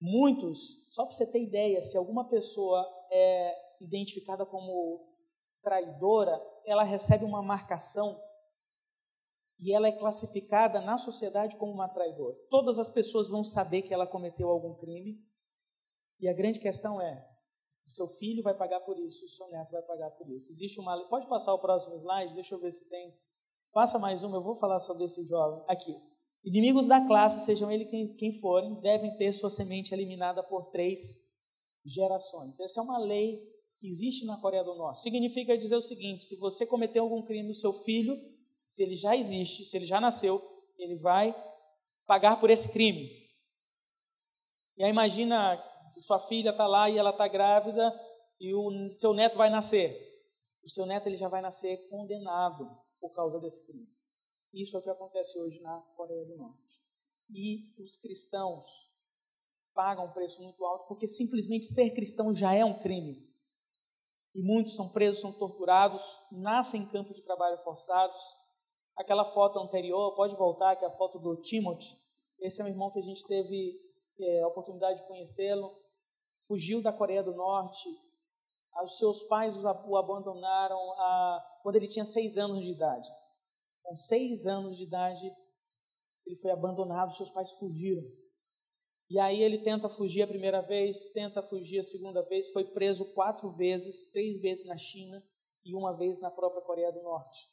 [0.00, 5.12] Muitos, só para você ter ideia, se alguma pessoa é identificada como
[5.60, 8.16] traidora, ela recebe uma marcação
[9.58, 12.36] e ela é classificada na sociedade como uma traidora.
[12.48, 15.18] Todas as pessoas vão saber que ela cometeu algum crime.
[16.20, 17.28] E a grande questão é:
[17.90, 20.52] o seu filho vai pagar por isso, o seu neto vai pagar por isso.
[20.52, 20.96] Existe uma.
[21.08, 22.34] Pode passar o próximo slide?
[22.34, 23.12] Deixa eu ver se tem.
[23.72, 25.64] Passa mais uma, eu vou falar sobre esse jovem.
[25.66, 25.92] Aqui.
[26.44, 31.00] Inimigos da classe, sejam eles quem, quem forem, devem ter sua semente eliminada por três
[31.84, 32.58] gerações.
[32.60, 33.42] Essa é uma lei
[33.80, 35.02] que existe na Coreia do Norte.
[35.02, 38.16] Significa dizer o seguinte: se você cometeu algum crime, o seu filho
[38.68, 40.40] se ele já existe, se ele já nasceu,
[40.78, 41.34] ele vai
[42.06, 43.10] pagar por esse crime.
[44.76, 45.60] E aí imagina
[46.02, 47.92] sua filha está lá e ela está grávida
[48.40, 49.94] e o seu neto vai nascer.
[50.64, 52.68] O seu neto ele já vai nascer condenado
[53.00, 53.88] por causa desse crime.
[54.52, 56.60] Isso é o que acontece hoje na Coreia do Norte.
[57.30, 58.64] E os cristãos
[59.74, 63.16] pagam um preço muito alto porque simplesmente ser cristão já é um crime.
[64.34, 68.16] E muitos são presos, são torturados, nascem em campos de trabalho forçados,
[68.96, 71.96] aquela foto anterior, pode voltar, que é a foto do Timothy.
[72.40, 73.80] Esse é um irmão que a gente teve
[74.20, 75.72] é, a oportunidade de conhecê-lo.
[76.50, 77.88] Fugiu da Coreia do Norte.
[78.84, 83.08] Os seus pais o abandonaram a, quando ele tinha seis anos de idade.
[83.84, 85.32] Com seis anos de idade,
[86.26, 88.02] ele foi abandonado, seus pais fugiram.
[89.08, 93.04] E aí ele tenta fugir a primeira vez, tenta fugir a segunda vez, foi preso
[93.14, 95.22] quatro vezes, três vezes na China
[95.64, 97.48] e uma vez na própria Coreia do Norte.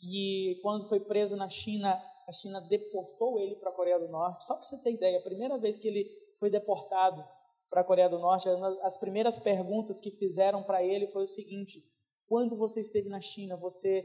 [0.00, 1.92] E quando foi preso na China,
[2.28, 4.46] a China deportou ele para a Coreia do Norte.
[4.46, 7.24] Só para você ter ideia, a primeira vez que ele foi deportado
[7.68, 8.48] para a Coreia do Norte,
[8.82, 11.82] as primeiras perguntas que fizeram para ele foi o seguinte:
[12.26, 14.04] quando você esteve na China, você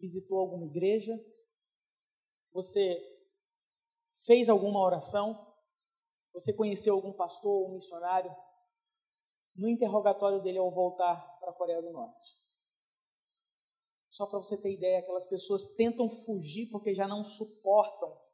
[0.00, 1.12] visitou alguma igreja?
[2.52, 3.00] Você
[4.24, 5.46] fez alguma oração?
[6.32, 8.34] Você conheceu algum pastor ou missionário?
[9.56, 12.38] No interrogatório dele ao voltar para a Coreia do Norte.
[14.10, 18.27] Só para você ter ideia, aquelas pessoas tentam fugir porque já não suportam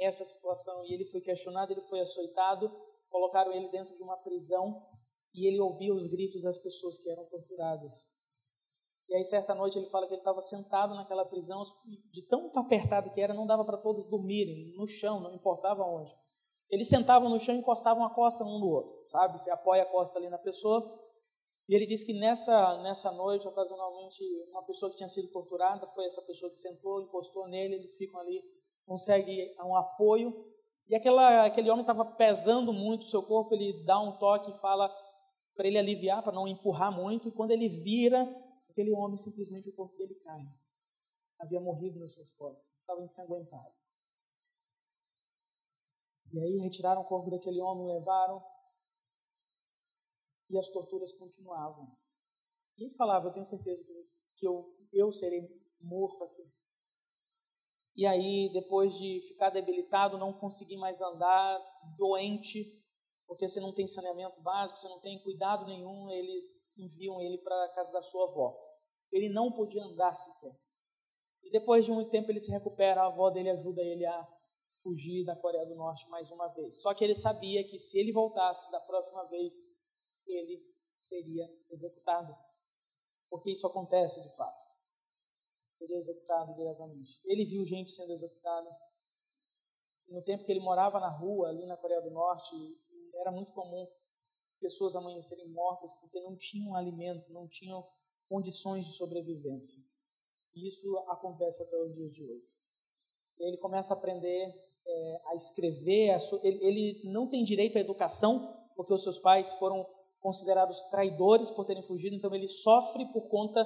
[0.00, 0.84] essa situação.
[0.86, 2.70] E ele foi questionado, ele foi açoitado,
[3.10, 4.80] colocaram ele dentro de uma prisão
[5.34, 7.92] e ele ouvia os gritos das pessoas que eram torturadas.
[9.08, 11.62] E aí, certa noite, ele fala que ele estava sentado naquela prisão,
[12.12, 16.12] de tão apertado que era, não dava para todos dormirem, no chão, não importava onde.
[16.70, 19.36] Eles sentavam no chão e encostavam a costa um no outro, sabe?
[19.36, 20.80] Você apoia a costa ali na pessoa
[21.70, 26.04] e ele disse que nessa, nessa noite, ocasionalmente, uma pessoa que tinha sido torturada foi
[26.04, 28.42] essa pessoa que sentou, encostou nele, eles ficam ali,
[28.90, 30.34] conseguem um apoio.
[30.88, 34.58] E aquela, aquele homem estava pesando muito o seu corpo, ele dá um toque e
[34.58, 34.92] fala
[35.54, 37.28] para ele aliviar, para não empurrar muito.
[37.28, 38.20] E quando ele vira,
[38.68, 40.42] aquele homem simplesmente o corpo dele cai.
[41.38, 43.72] Havia morrido nos seus costas, estava ensanguentado.
[46.32, 48.42] E aí retiraram o corpo daquele homem, levaram
[50.50, 51.88] e as torturas continuavam.
[52.76, 53.84] E ele falava: Eu tenho certeza
[54.34, 55.48] que eu, eu serei
[55.80, 56.59] morto aqui.
[58.00, 61.60] E aí, depois de ficar debilitado, não conseguir mais andar,
[61.98, 62.64] doente,
[63.26, 66.46] porque você não tem saneamento básico, você não tem cuidado nenhum, eles
[66.78, 68.56] enviam ele para a casa da sua avó.
[69.12, 70.56] Ele não podia andar sequer.
[71.42, 74.26] E depois de muito tempo ele se recupera, a avó dele ajuda ele a
[74.82, 76.80] fugir da Coreia do Norte mais uma vez.
[76.80, 79.52] Só que ele sabia que se ele voltasse da próxima vez,
[80.26, 80.58] ele
[80.96, 82.34] seria executado.
[83.28, 84.59] Porque isso acontece de fato.
[85.80, 87.18] Seria executado diretamente.
[87.24, 88.68] Ele viu gente sendo executada.
[90.10, 92.54] No tempo que ele morava na rua, ali na Coreia do Norte,
[93.14, 93.88] era muito comum
[94.60, 97.82] pessoas amanhecerem mortas porque não tinham alimento, não tinham
[98.28, 99.82] condições de sobrevivência.
[100.54, 102.44] E isso acontece até os dias de hoje.
[103.38, 104.54] Ele começa a aprender
[104.86, 106.38] é, a escrever, a so...
[106.44, 109.86] ele, ele não tem direito à educação porque os seus pais foram
[110.20, 113.64] considerados traidores por terem fugido, então ele sofre por conta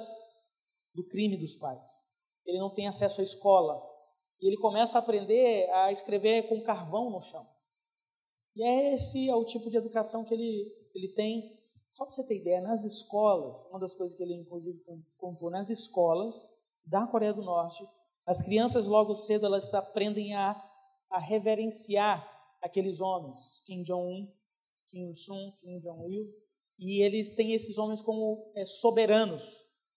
[0.95, 2.04] do crime dos pais.
[2.45, 3.81] Ele não tem acesso à escola.
[4.41, 7.45] E ele começa a aprender a escrever com carvão no chão.
[8.55, 11.51] E é esse é o tipo de educação que ele, ele tem.
[11.93, 14.79] Só para você ter ideia, nas escolas, uma das coisas que ele inclusive
[15.17, 16.51] contou, nas escolas
[16.87, 17.85] da Coreia do Norte,
[18.25, 20.61] as crianças logo cedo elas aprendem a,
[21.11, 22.25] a reverenciar
[22.61, 24.27] aqueles homens, Kim Jong-un,
[24.89, 26.27] Kim Il-sung, Kim Jong-il,
[26.79, 29.43] e eles têm esses homens como é, soberanos,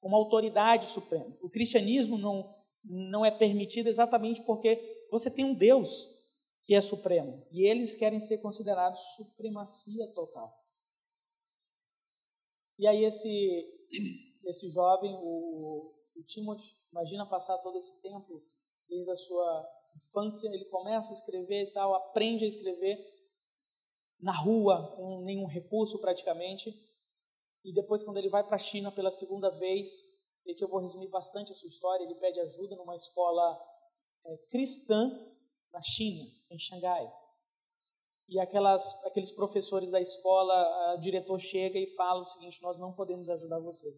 [0.01, 1.27] como autoridade suprema.
[1.43, 2.49] O cristianismo não,
[2.85, 6.09] não é permitido exatamente porque você tem um Deus
[6.65, 10.53] que é supremo e eles querem ser considerados supremacia total.
[12.79, 13.67] E aí esse
[14.45, 18.41] esse jovem, o, o Timothy, imagina passar todo esse tempo
[18.89, 22.99] desde a sua infância, ele começa a escrever e tal, aprende a escrever
[24.21, 26.75] na rua, com nenhum recurso praticamente.
[27.69, 30.81] E depois, quando ele vai para a China pela segunda vez, e que eu vou
[30.81, 32.03] resumir bastante a sua história.
[32.03, 33.61] Ele pede ajuda numa escola
[34.25, 35.11] é, cristã
[35.71, 37.13] na China, em Xangai.
[38.31, 42.93] E aquelas, aqueles professores da escola, o diretor chega e fala o seguinte: Nós não
[42.95, 43.95] podemos ajudar você.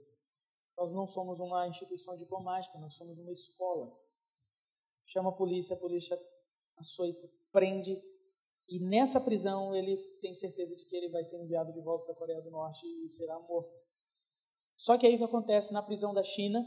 [0.76, 3.88] Nós não somos uma instituição diplomática, nós somos uma escola.
[5.06, 6.18] Chama a polícia, a polícia
[6.78, 7.96] açoita, prende.
[8.70, 12.14] E nessa prisão ele tem certeza de que ele vai ser enviado de volta para
[12.14, 13.68] a Coreia do Norte e será morto.
[14.76, 16.64] Só que aí o que acontece na prisão da China?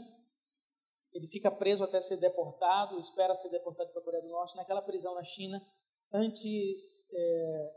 [1.14, 4.54] Ele fica preso até ser deportado, espera ser deportado para a Coreia do Norte.
[4.54, 5.60] Naquela prisão na China,
[6.12, 7.72] antes é,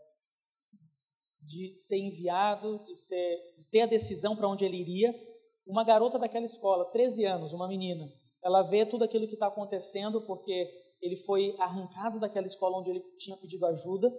[1.44, 5.16] de ser enviado, de, ser, de ter a decisão para onde ele iria,
[5.66, 8.12] uma garota daquela escola, 13 anos, uma menina,
[8.44, 13.04] ela vê tudo aquilo que está acontecendo, porque ele foi arrancado daquela escola onde ele
[13.18, 14.12] tinha pedido ajuda,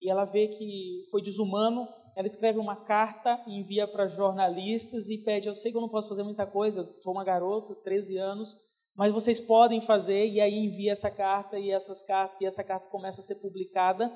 [0.00, 1.86] e ela vê que foi desumano.
[2.16, 6.08] Ela escreve uma carta envia para jornalistas e pede: Eu sei que eu não posso
[6.08, 8.56] fazer muita coisa, sou uma garota, 13 anos,
[8.96, 12.88] mas vocês podem fazer, e aí envia essa carta, e, essas cartas, e essa carta
[12.90, 14.12] começa a ser publicada,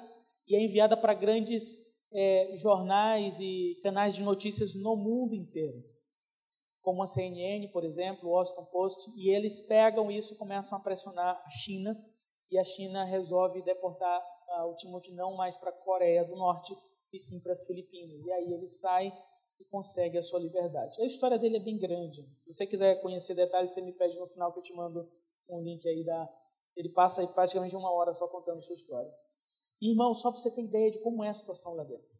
[0.48, 1.78] e é enviada para grandes
[2.12, 5.82] é, jornais e canais de notícias no mundo inteiro,
[6.86, 10.80] como a CNN, por exemplo, o Washington Post, e eles pegam isso e começam a
[10.80, 11.92] pressionar a China,
[12.48, 14.24] e a China resolve deportar
[14.68, 16.78] o Timothy não mais para a Coreia do Norte,
[17.12, 18.24] e sim para as Filipinas.
[18.24, 19.12] E aí ele sai
[19.58, 21.02] e consegue a sua liberdade.
[21.02, 22.22] A história dele é bem grande.
[22.36, 25.04] Se você quiser conhecer detalhes, você me pede no final que eu te mando
[25.50, 26.28] um link aí da.
[26.76, 29.12] Ele passa aí praticamente uma hora só contando a sua história.
[29.82, 32.15] Irmão, só para você ter ideia de como é a situação lá dentro.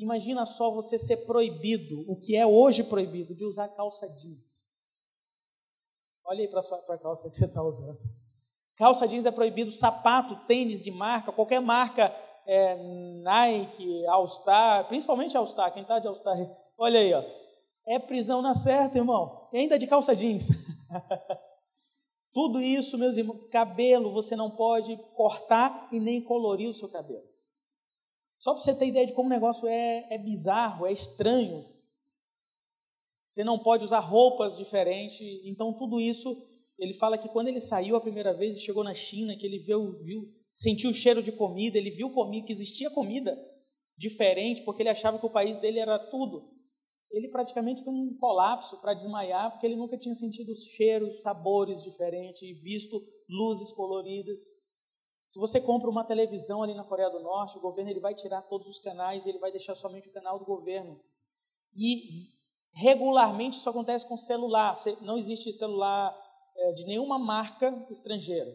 [0.00, 4.70] Imagina só você ser proibido, o que é hoje proibido, de usar calça jeans.
[6.24, 7.98] Olha aí para a calça que você está usando.
[8.78, 12.10] Calça jeans é proibido, sapato, tênis de marca, qualquer marca
[12.46, 12.76] é,
[13.22, 16.34] Nike, All Star, principalmente All Star, quem está de All Star,
[16.78, 17.22] olha aí, ó,
[17.86, 20.48] é prisão na certa, irmão, e ainda de calça jeans.
[22.32, 27.29] Tudo isso, meus irmãos, cabelo, você não pode cortar e nem colorir o seu cabelo.
[28.40, 31.62] Só para você ter ideia de como o negócio é, é bizarro, é estranho.
[33.28, 35.20] Você não pode usar roupas diferentes.
[35.44, 36.34] Então, tudo isso,
[36.78, 39.58] ele fala que quando ele saiu a primeira vez e chegou na China, que ele
[39.58, 40.22] viu, viu
[40.54, 43.38] sentiu o cheiro de comida, ele viu comida, que existia comida
[43.96, 46.42] diferente, porque ele achava que o país dele era tudo.
[47.10, 52.62] Ele praticamente tem um colapso para desmaiar, porque ele nunca tinha sentido cheiros, sabores diferentes
[52.62, 54.38] visto luzes coloridas.
[55.30, 58.42] Se você compra uma televisão ali na Coreia do Norte, o governo ele vai tirar
[58.42, 60.98] todos os canais ele vai deixar somente o canal do governo.
[61.76, 62.26] E
[62.72, 64.74] regularmente isso acontece com celular.
[65.02, 66.12] Não existe celular
[66.56, 68.52] é, de nenhuma marca estrangeira.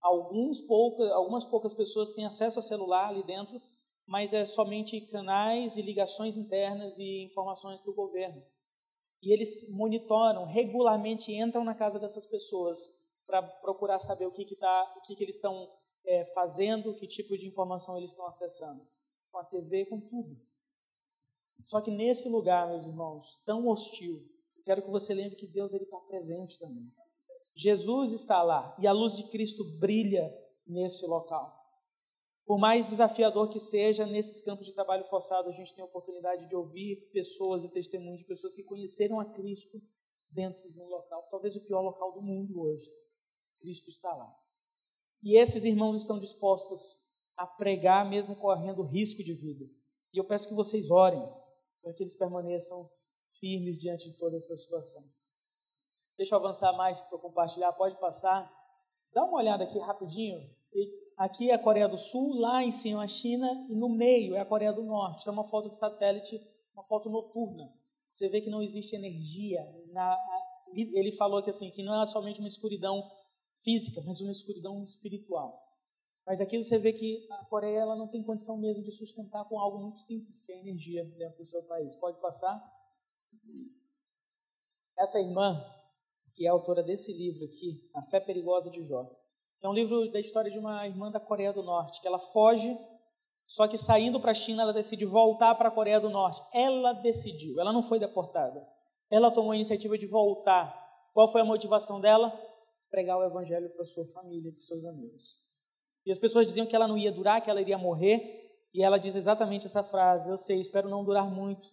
[0.00, 3.60] Alguns pouca, algumas poucas pessoas têm acesso a celular ali dentro,
[4.06, 8.40] mas é somente canais e ligações internas e informações do governo.
[9.20, 12.78] E eles monitoram, regularmente entram na casa dessas pessoas
[13.26, 15.66] para procurar saber o que, que, tá, o que, que eles estão
[16.06, 18.80] é, fazendo, que tipo de informação eles estão acessando.
[19.30, 20.36] Com a TV, com tudo.
[21.64, 24.20] Só que nesse lugar, meus irmãos, tão hostil,
[24.64, 26.92] quero que você lembre que Deus está presente também.
[27.56, 30.32] Jesus está lá e a luz de Cristo brilha
[30.66, 31.52] nesse local.
[32.46, 36.46] Por mais desafiador que seja, nesses campos de trabalho forçado, a gente tem a oportunidade
[36.46, 39.80] de ouvir pessoas e testemunhos de pessoas que conheceram a Cristo
[40.30, 42.90] dentro de um local, talvez o pior local do mundo hoje.
[43.60, 44.43] Cristo está lá.
[45.24, 46.98] E esses irmãos estão dispostos
[47.34, 49.64] a pregar, mesmo correndo risco de vida.
[50.12, 51.26] E eu peço que vocês orem
[51.82, 52.86] para que eles permaneçam
[53.40, 55.02] firmes diante de toda essa situação.
[56.18, 57.72] Deixa eu avançar mais para compartilhar.
[57.72, 58.52] Pode passar.
[59.14, 60.38] Dá uma olhada aqui rapidinho.
[61.16, 64.40] Aqui é a Coreia do Sul, lá em cima a China e no meio é
[64.40, 65.20] a Coreia do Norte.
[65.20, 66.38] Isso é uma foto de satélite,
[66.74, 67.72] uma foto noturna.
[68.12, 69.60] Você vê que não existe energia.
[69.90, 70.18] Na,
[70.74, 73.02] ele falou que assim que não é somente uma escuridão
[73.64, 75.64] física, mas uma escuridão espiritual.
[76.26, 79.58] Mas aqui você vê que a Coreia ela não tem condição mesmo de sustentar com
[79.58, 81.96] algo muito simples, que é a energia dentro do seu país.
[81.96, 82.62] Pode passar.
[84.98, 85.62] Essa irmã,
[86.34, 89.10] que é autora desse livro aqui, A Fé Perigosa de Jó.
[89.62, 92.74] É um livro da história de uma irmã da Coreia do Norte, que ela foge,
[93.46, 96.42] só que saindo para a China, ela decide voltar para a Coreia do Norte.
[96.52, 98.66] Ela decidiu, ela não foi deportada.
[99.10, 100.74] Ela tomou a iniciativa de voltar.
[101.12, 102.32] Qual foi a motivação dela?
[102.94, 105.36] Pregar o evangelho para sua família, para seus amigos.
[106.06, 108.20] E as pessoas diziam que ela não ia durar, que ela iria morrer,
[108.72, 111.66] e ela diz exatamente essa frase: Eu sei, espero não durar muito,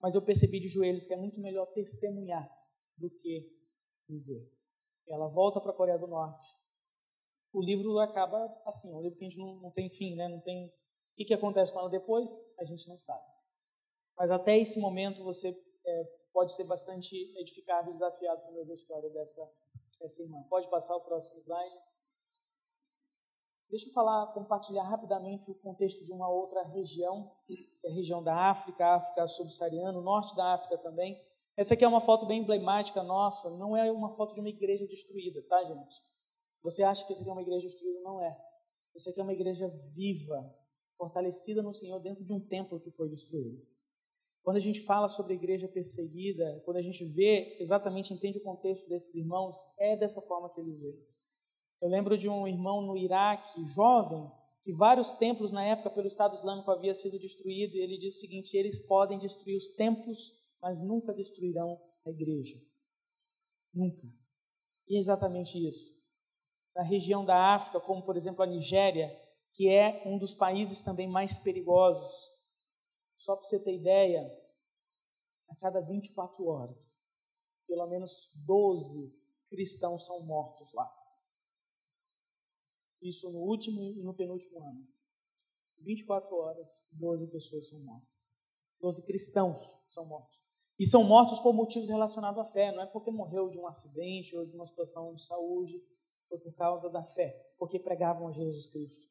[0.00, 2.48] mas eu percebi de joelhos que é muito melhor testemunhar
[2.96, 3.50] do que
[4.08, 4.48] viver.
[5.08, 6.46] Ela volta para a Coreia do Norte.
[7.52, 10.28] O livro acaba assim, é um livro que a gente não, não tem fim, né?
[10.28, 10.66] Não tem.
[10.66, 12.30] O que, que acontece com ela depois?
[12.60, 13.26] A gente não sabe.
[14.16, 18.74] Mas até esse momento você é, pode ser bastante edificado e desafiado por meio da
[18.74, 19.42] história dessa,
[19.98, 20.42] dessa irmã.
[20.48, 21.76] Pode passar o próximo slide.
[23.70, 28.22] Deixa eu falar, compartilhar rapidamente o contexto de uma outra região, que é a região
[28.22, 31.20] da África, África subsaariana, norte da África também.
[31.54, 34.86] Essa aqui é uma foto bem emblemática nossa, não é uma foto de uma igreja
[34.86, 35.96] destruída, tá, gente?
[36.62, 38.00] Você acha que essa aqui é uma igreja destruída?
[38.00, 38.36] Não é.
[38.96, 40.56] Essa aqui é uma igreja viva,
[40.96, 43.66] fortalecida no Senhor dentro de um templo que foi destruído.
[44.42, 48.42] Quando a gente fala sobre a igreja perseguida, quando a gente vê exatamente, entende o
[48.42, 51.06] contexto desses irmãos, é dessa forma que eles veem.
[51.80, 54.26] Eu lembro de um irmão no Iraque, jovem,
[54.64, 58.20] que vários templos na época pelo Estado Islâmico havia sido destruído, e ele diz o
[58.20, 62.56] seguinte: eles podem destruir os templos, mas nunca destruirão a igreja.
[63.74, 64.06] Nunca.
[64.88, 65.96] E é exatamente isso.
[66.74, 69.10] Na região da África, como por exemplo a Nigéria,
[69.54, 72.12] que é um dos países também mais perigosos.
[73.28, 74.22] Só para você ter ideia,
[75.50, 76.96] a cada 24 horas,
[77.66, 79.12] pelo menos 12
[79.50, 80.90] cristãos são mortos lá.
[83.02, 84.82] Isso no último e no penúltimo ano.
[85.80, 88.08] 24 horas, 12 pessoas são mortas.
[88.80, 89.58] 12 cristãos
[89.88, 90.40] são mortos.
[90.78, 94.34] E são mortos por motivos relacionados à fé, não é porque morreu de um acidente
[94.34, 95.78] ou de uma situação de saúde,
[96.30, 99.06] foi por causa da fé, porque pregavam a Jesus Cristo.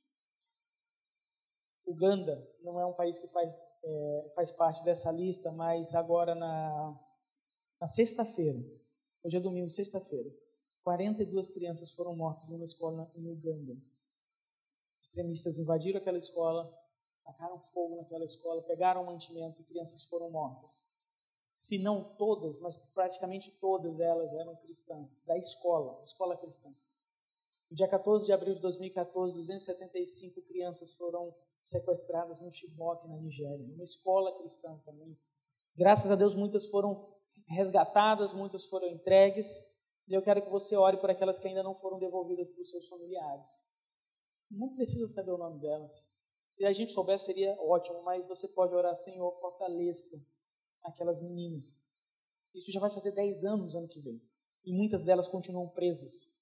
[1.86, 3.54] Uganda não é um país que faz,
[3.84, 7.00] é, faz parte dessa lista, mas agora na,
[7.80, 8.60] na sexta-feira,
[9.24, 10.30] hoje é domingo, sexta-feira,
[10.84, 13.76] 42 crianças foram mortas numa escola em Uganda.
[15.02, 16.70] Extremistas invadiram aquela escola,
[17.26, 20.86] tacaram fogo naquela escola, pegaram mantimentos e crianças foram mortas.
[21.56, 26.70] Se não todas, mas praticamente todas elas eram cristãs, da escola, escola cristã.
[27.70, 31.34] No dia 14 de abril de 2014, 275 crianças foram
[31.70, 35.18] sequestradas no Chibok, na Nigéria, uma escola cristã também.
[35.78, 37.10] Graças a Deus, muitas foram
[37.50, 39.48] resgatadas, muitas foram entregues,
[40.08, 42.70] e eu quero que você ore por aquelas que ainda não foram devolvidas para os
[42.70, 43.46] seus familiares.
[44.50, 46.08] Não precisa saber o nome delas.
[46.56, 50.16] Se a gente soubesse, seria ótimo, mas você pode orar, Senhor, fortaleça
[50.84, 51.84] aquelas meninas.
[52.56, 54.22] Isso já vai fazer 10 anos ano que vem.
[54.66, 56.38] E muitas delas continuam presas.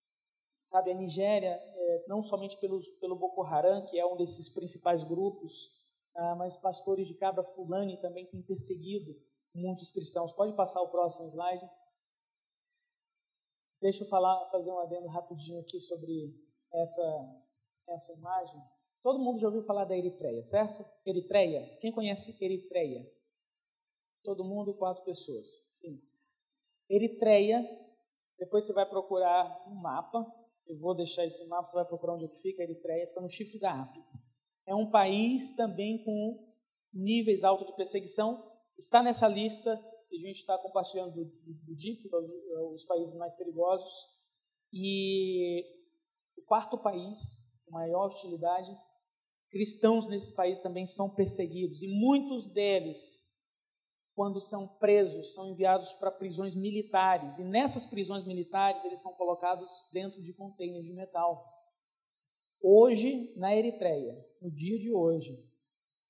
[0.67, 1.59] Sabe, a Nigéria,
[2.07, 5.69] não somente pelos, pelo Boko Haram, que é um desses principais grupos,
[6.15, 9.15] ah, mas pastores de cabra fulani também têm perseguido
[9.53, 10.31] muitos cristãos.
[10.33, 11.69] Pode passar o próximo slide.
[13.81, 16.33] Deixa eu falar, fazer um adendo rapidinho aqui sobre
[16.73, 17.41] essa,
[17.89, 18.61] essa imagem.
[19.03, 20.83] Todo mundo já ouviu falar da Eritreia, certo?
[21.05, 21.63] Eritreia.
[21.79, 23.05] Quem conhece Eritreia?
[24.23, 25.45] Todo mundo, quatro pessoas.
[25.69, 26.01] Sim.
[26.89, 27.63] Eritreia,
[28.39, 30.25] depois você vai procurar um mapa.
[30.67, 32.63] Eu vou deixar esse mapa, você vai procurar onde é fica.
[32.63, 34.07] Eritreia fica no chifre da África.
[34.65, 36.43] É um país também com
[36.93, 38.41] níveis altos de perseguição.
[38.77, 39.75] Está nessa lista
[40.09, 43.93] que a gente está compartilhando do, do, do DIP, os, os países mais perigosos.
[44.73, 45.63] E
[46.37, 48.75] o quarto país, maior hostilidade,
[49.51, 51.81] cristãos nesse país também são perseguidos.
[51.81, 53.24] E muitos deles,
[54.15, 57.37] quando são presos, são enviados para prisões militares.
[57.37, 61.53] E nessas prisões militares, eles são colocados dentro de contêineres de metal.
[62.61, 65.37] Hoje, na Eritreia, no dia de hoje,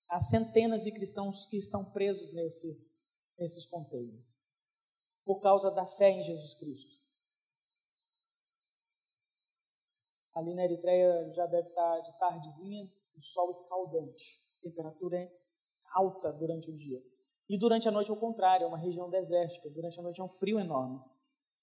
[0.08, 2.96] há centenas de cristãos que estão presos nesse
[3.38, 4.44] nesses contêineres,
[5.24, 6.96] por causa da fé em Jesus Cristo.
[10.34, 15.30] Ali na Eritreia já deve estar de tardezinha, o sol escaldante, temperatura é
[15.94, 17.02] alta durante o dia.
[17.50, 20.30] E durante a noite, ao contrário, é uma região desértica, durante a noite é um
[20.30, 21.00] frio enorme.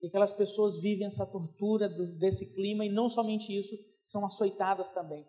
[0.01, 5.25] E aquelas pessoas vivem essa tortura desse clima, e não somente isso, são açoitadas também.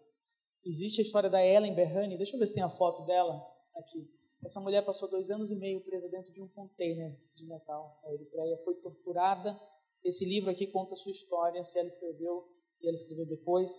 [0.65, 3.39] Existe a história da Ellen Berrani, deixa eu ver se tem a foto dela
[3.75, 4.07] aqui.
[4.43, 8.13] Essa mulher passou dois anos e meio presa dentro de um container de metal na
[8.13, 9.59] Eritreia, foi torturada.
[10.03, 12.43] Esse livro aqui conta a sua história, se ela escreveu
[12.81, 13.71] e ela escreveu depois.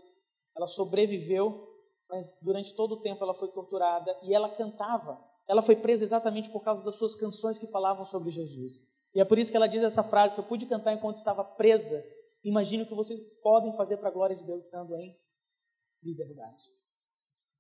[0.56, 1.68] Ela sobreviveu,
[2.08, 5.18] mas durante todo o tempo ela foi torturada e ela cantava.
[5.48, 8.94] Ela foi presa exatamente por causa das suas canções que falavam sobre Jesus.
[9.14, 11.44] E é por isso que ela diz essa frase: Se eu pude cantar enquanto estava
[11.44, 12.02] presa,
[12.44, 15.14] imagine o que vocês podem fazer para a glória de Deus estando em
[16.02, 16.74] liberdade.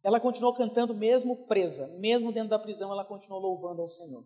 [0.02, 4.22] Ela continuou cantando mesmo presa, mesmo dentro da prisão, ela continuou louvando ao Senhor.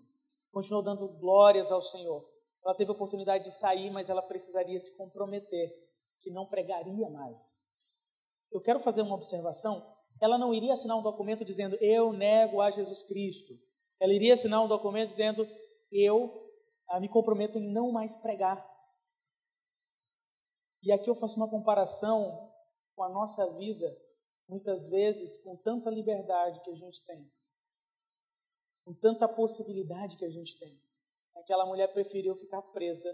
[0.53, 2.25] Continuou dando glórias ao Senhor.
[2.65, 5.71] Ela teve a oportunidade de sair, mas ela precisaria se comprometer
[6.21, 7.63] que não pregaria mais.
[8.51, 9.81] Eu quero fazer uma observação.
[10.21, 13.55] Ela não iria assinar um documento dizendo eu nego a Jesus Cristo.
[14.01, 15.49] Ela iria assinar um documento dizendo
[15.93, 16.31] eu
[16.89, 18.65] ah, me comprometo em não mais pregar.
[20.83, 22.51] E aqui eu faço uma comparação
[22.95, 23.87] com a nossa vida
[24.49, 27.31] muitas vezes com tanta liberdade que a gente tem,
[28.85, 30.75] com tanta possibilidade que a gente tem.
[31.37, 33.09] Aquela mulher preferiu ficar presa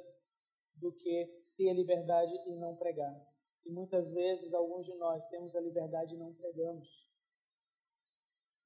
[0.77, 1.25] do que
[1.57, 3.34] ter liberdade e não pregar.
[3.67, 7.05] E muitas vezes, alguns de nós temos a liberdade e não pregamos.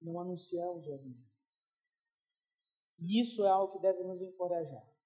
[0.02, 1.28] Não anunciamos o Evangelho.
[3.00, 4.98] E isso é algo que deve nos encorajar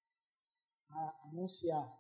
[0.95, 1.99] a anunciar,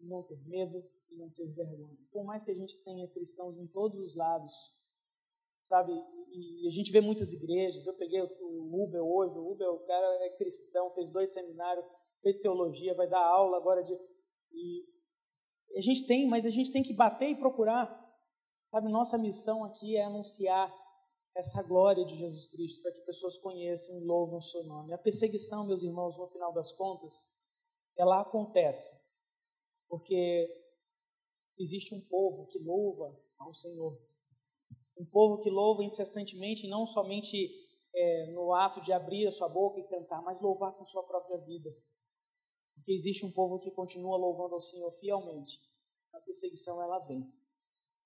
[0.00, 1.98] e não ter medo e não ter vergonha.
[2.12, 4.52] Por mais que a gente tenha cristãos em todos os lados,
[5.64, 5.92] sabe?
[6.32, 7.86] E, a gente vê muitas igrejas.
[7.86, 9.38] Eu peguei o Uber hoje.
[9.38, 11.86] O Uber, o cara é cristão, fez dois seminários,
[12.22, 13.92] fez teologia, vai dar aula agora de.
[14.54, 14.84] E
[15.76, 17.90] a gente tem, mas a gente tem que bater e procurar.
[18.70, 20.72] Sabe, nossa missão aqui é anunciar
[21.34, 24.92] essa glória de Jesus Cristo para que pessoas conheçam e louvam o seu nome.
[24.92, 27.12] A perseguição, meus irmãos, no final das contas,
[27.96, 29.02] ela acontece
[29.92, 30.48] porque
[31.58, 33.94] existe um povo que louva ao Senhor.
[34.98, 37.50] Um povo que louva incessantemente, não somente
[37.94, 41.36] é, no ato de abrir a sua boca e cantar, mas louvar com sua própria
[41.38, 41.70] vida.
[42.82, 45.60] Porque existe um povo que continua louvando ao Senhor fielmente.
[46.12, 47.24] A perseguição ela vem.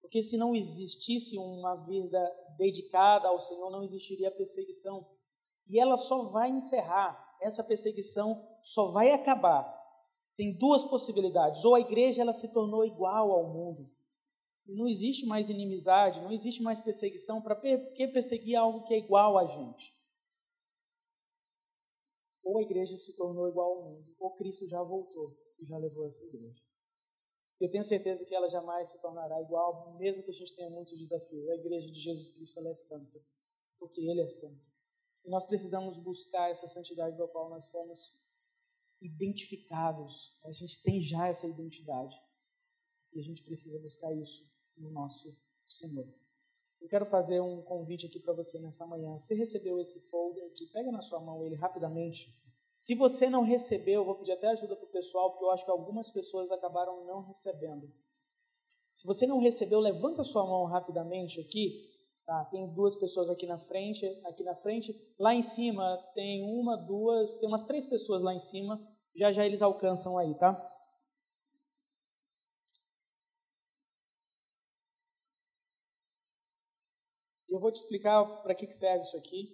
[0.03, 2.21] Porque se não existisse uma vida
[2.59, 5.03] dedicada ao Senhor, não existiria perseguição.
[5.67, 9.67] E ela só vai encerrar, essa perseguição só vai acabar.
[10.37, 11.65] Tem duas possibilidades.
[11.65, 13.89] Ou a igreja ela se tornou igual ao mundo.
[14.69, 17.41] E não existe mais inimizade, não existe mais perseguição.
[17.41, 19.96] Para que perseguir algo que é igual a gente?
[22.47, 26.07] Ou a igreja se tornou igual ao mundo, ou Cristo já voltou e já levou
[26.07, 26.57] essa igreja.
[27.61, 30.97] Eu tenho certeza que ela jamais se tornará igual, mesmo que a gente tenha muitos
[30.97, 31.49] desafios.
[31.49, 33.21] A igreja de Jesus Cristo é santa,
[33.81, 34.61] porque Ele é santo.
[35.25, 38.13] E nós precisamos buscar essa santidade da qual nós fomos
[39.03, 40.39] identificados.
[40.45, 42.17] A gente tem já essa identidade.
[43.13, 44.47] E a gente precisa buscar isso
[44.79, 45.37] no nosso
[45.69, 46.07] Senhor.
[46.81, 49.17] Eu quero fazer um convite aqui para você nessa manhã.
[49.21, 50.67] Você recebeu esse folder aqui?
[50.67, 52.29] Pega na sua mão ele rapidamente.
[52.79, 55.65] Se você não recebeu, eu vou pedir até ajuda para o pessoal, porque eu acho
[55.65, 57.87] que algumas pessoas acabaram não recebendo.
[58.93, 61.91] Se você não recebeu, levanta sua mão rapidamente aqui.
[62.27, 64.95] Tá, tem duas pessoas aqui na frente, aqui na frente.
[65.19, 68.81] Lá em cima tem uma, duas, tem umas três pessoas lá em cima.
[69.15, 70.55] Já já eles alcançam aí, tá?
[77.67, 79.53] Vou te explicar para que serve isso aqui.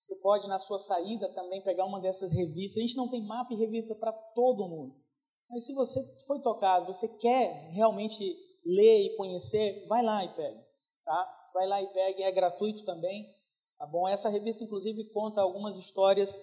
[0.00, 2.78] Você pode, na sua saída, também pegar uma dessas revistas.
[2.78, 4.92] A gente não tem mapa e revista para todo mundo.
[5.48, 10.60] Mas se você foi tocado, você quer realmente ler e conhecer, vai lá e pegue.
[11.04, 11.50] Tá?
[11.54, 13.32] Vai lá e pegue, é gratuito também.
[13.78, 14.08] Tá bom?
[14.08, 16.40] Essa revista, inclusive, conta algumas histórias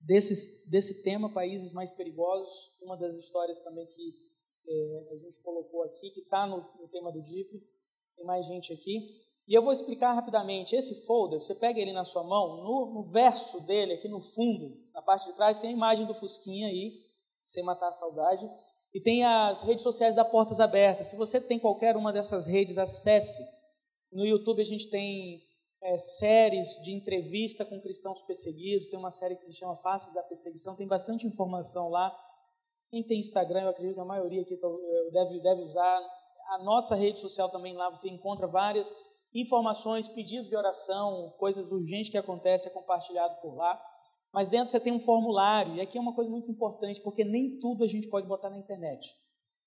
[0.00, 2.70] desses, desse tema, Países Mais Perigosos.
[2.80, 4.14] Uma das histórias também que
[4.66, 7.77] é, a gente colocou aqui, que está no, no tema do DIP.
[8.18, 9.16] Tem mais gente aqui.
[9.48, 10.76] E eu vou explicar rapidamente.
[10.76, 14.70] Esse folder, você pega ele na sua mão, no, no, verso dele, aqui no fundo,
[14.92, 16.92] na parte de trás, tem a imagem do Fusquinha aí,
[17.46, 18.46] sem matar a saudade.
[18.92, 21.06] E tem as redes sociais da Portas Abertas.
[21.06, 23.42] Se você tem qualquer uma dessas redes, acesse.
[24.12, 25.42] No YouTube a gente tem
[25.82, 28.88] é, séries de entrevista com cristãos perseguidos.
[28.88, 30.76] Tem uma série que se chama Faces da Perseguição.
[30.76, 32.14] Tem bastante informação lá.
[32.90, 34.58] Quem tem Instagram, eu acredito que a maioria aqui
[35.12, 36.17] deve, deve usar.
[36.48, 38.90] A nossa rede social também lá você encontra várias
[39.34, 43.80] informações, pedidos de oração, coisas urgentes que acontecem, é compartilhado por lá.
[44.32, 47.58] Mas dentro você tem um formulário, e aqui é uma coisa muito importante, porque nem
[47.60, 49.14] tudo a gente pode botar na internet.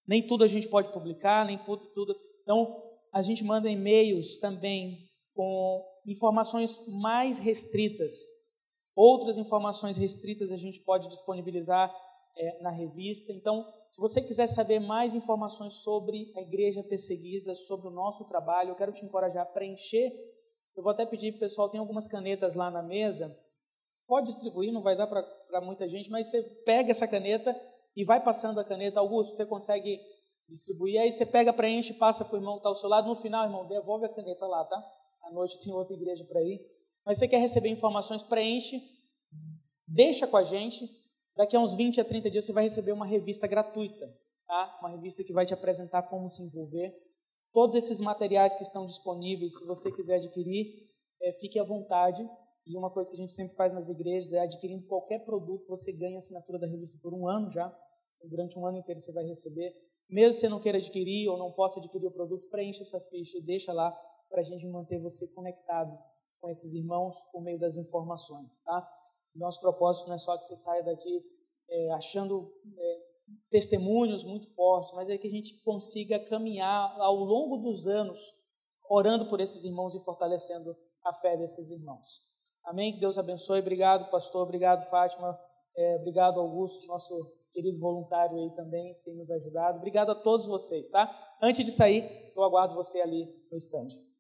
[0.08, 2.16] Nem tudo a gente pode publicar, nem tudo.
[2.42, 2.82] Então,
[3.14, 4.98] a gente manda e-mails também
[5.36, 8.16] com informações mais restritas.
[8.96, 11.94] Outras informações restritas a gente pode disponibilizar
[12.36, 13.32] é, na revista.
[13.32, 18.70] Então, se você quiser saber mais informações sobre a igreja perseguida, sobre o nosso trabalho,
[18.70, 20.12] eu quero te encorajar a preencher.
[20.76, 23.36] Eu vou até pedir para o pessoal, tem algumas canetas lá na mesa.
[24.08, 27.56] Pode distribuir, não vai dar para muita gente, mas você pega essa caneta
[27.96, 29.00] e vai passando a caneta.
[29.00, 30.00] Augusto, você consegue
[30.48, 31.02] distribuir.
[31.02, 33.08] Aí você pega, preenche, passa para o irmão que está ao seu lado.
[33.08, 34.84] No final, irmão, devolve a caneta lá, tá?
[35.24, 36.60] À noite tem outra igreja para ir.
[37.06, 38.82] Mas você quer receber informações, preenche,
[39.88, 41.01] deixa com a gente
[41.36, 44.08] Daqui a uns 20 a 30 dias você vai receber uma revista gratuita,
[44.48, 44.78] tá?
[44.82, 46.94] Uma revista que vai te apresentar como se envolver.
[47.54, 50.68] Todos esses materiais que estão disponíveis, se você quiser adquirir,
[51.22, 52.22] é, fique à vontade.
[52.66, 55.92] E uma coisa que a gente sempre faz nas igrejas é adquirindo qualquer produto, você
[55.92, 57.76] ganha a assinatura da revista por um ano já.
[58.24, 59.74] Durante um ano inteiro você vai receber.
[60.10, 63.38] Mesmo se você não queira adquirir ou não possa adquirir o produto, preencha essa ficha
[63.38, 63.92] e deixa lá
[64.30, 65.98] para a gente manter você conectado
[66.40, 68.88] com esses irmãos por meio das informações, tá?
[69.36, 71.22] Nosso propósito não é só que você saia daqui
[71.70, 73.00] é, achando é,
[73.50, 78.20] testemunhos muito fortes, mas é que a gente consiga caminhar ao longo dos anos
[78.90, 82.22] orando por esses irmãos e fortalecendo a fé desses irmãos.
[82.66, 82.94] Amém?
[82.94, 83.60] Que Deus abençoe.
[83.60, 84.44] Obrigado, pastor.
[84.44, 85.40] Obrigado, Fátima.
[85.76, 89.78] É, obrigado, Augusto, nosso querido voluntário aí também, que tem nos ajudado.
[89.78, 91.10] Obrigado a todos vocês, tá?
[91.42, 92.04] Antes de sair,
[92.36, 94.11] eu aguardo você ali no estande.